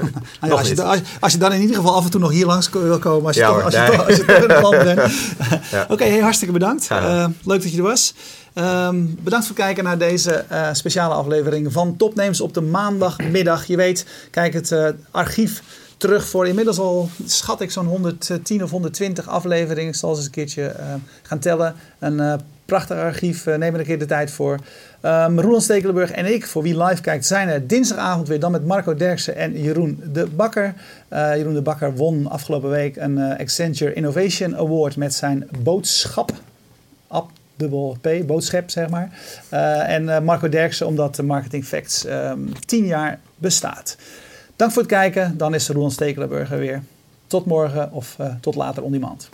[0.40, 2.30] nou ja, als, je, als, als, je, dan in ieder geval af en toe nog
[2.30, 3.90] hier langs wil komen, als je, ja, toch, als, nee.
[3.90, 5.00] je, als je toch in het land bent.
[5.82, 6.90] Oké, okay, hey, hartstikke bedankt.
[6.90, 8.14] Uh, leuk dat je er was.
[8.54, 13.66] Um, bedankt voor het kijken naar deze uh, speciale aflevering van Topnames op de maandagmiddag.
[13.66, 15.62] Je weet, kijk het archief
[16.00, 19.90] terug voor inmiddels al, schat ik, zo'n 110 of 120 afleveringen.
[19.90, 21.74] Ik zal eens een keertje uh, gaan tellen.
[21.98, 22.34] Een uh,
[22.64, 24.58] prachtig archief, uh, neem er een keer de tijd voor.
[25.02, 28.66] Um, Roland Stekelenburg en ik, voor wie live kijkt, zijn er dinsdagavond weer dan met
[28.66, 30.74] Marco Derksen en Jeroen de Bakker.
[31.08, 36.32] Jeroen de Bakker won afgelopen week een Accenture Innovation Award met zijn boodschap.
[37.06, 39.10] App dubbel P, boodschap zeg maar.
[39.86, 43.96] en Marco Derksen omdat Marketing Facts um, 10 jaar bestaat.
[44.60, 45.36] Dank voor het kijken.
[45.36, 46.82] Dan is Roland Stekelenburger weer.
[47.26, 49.28] Tot morgen of eh, tot later on demand.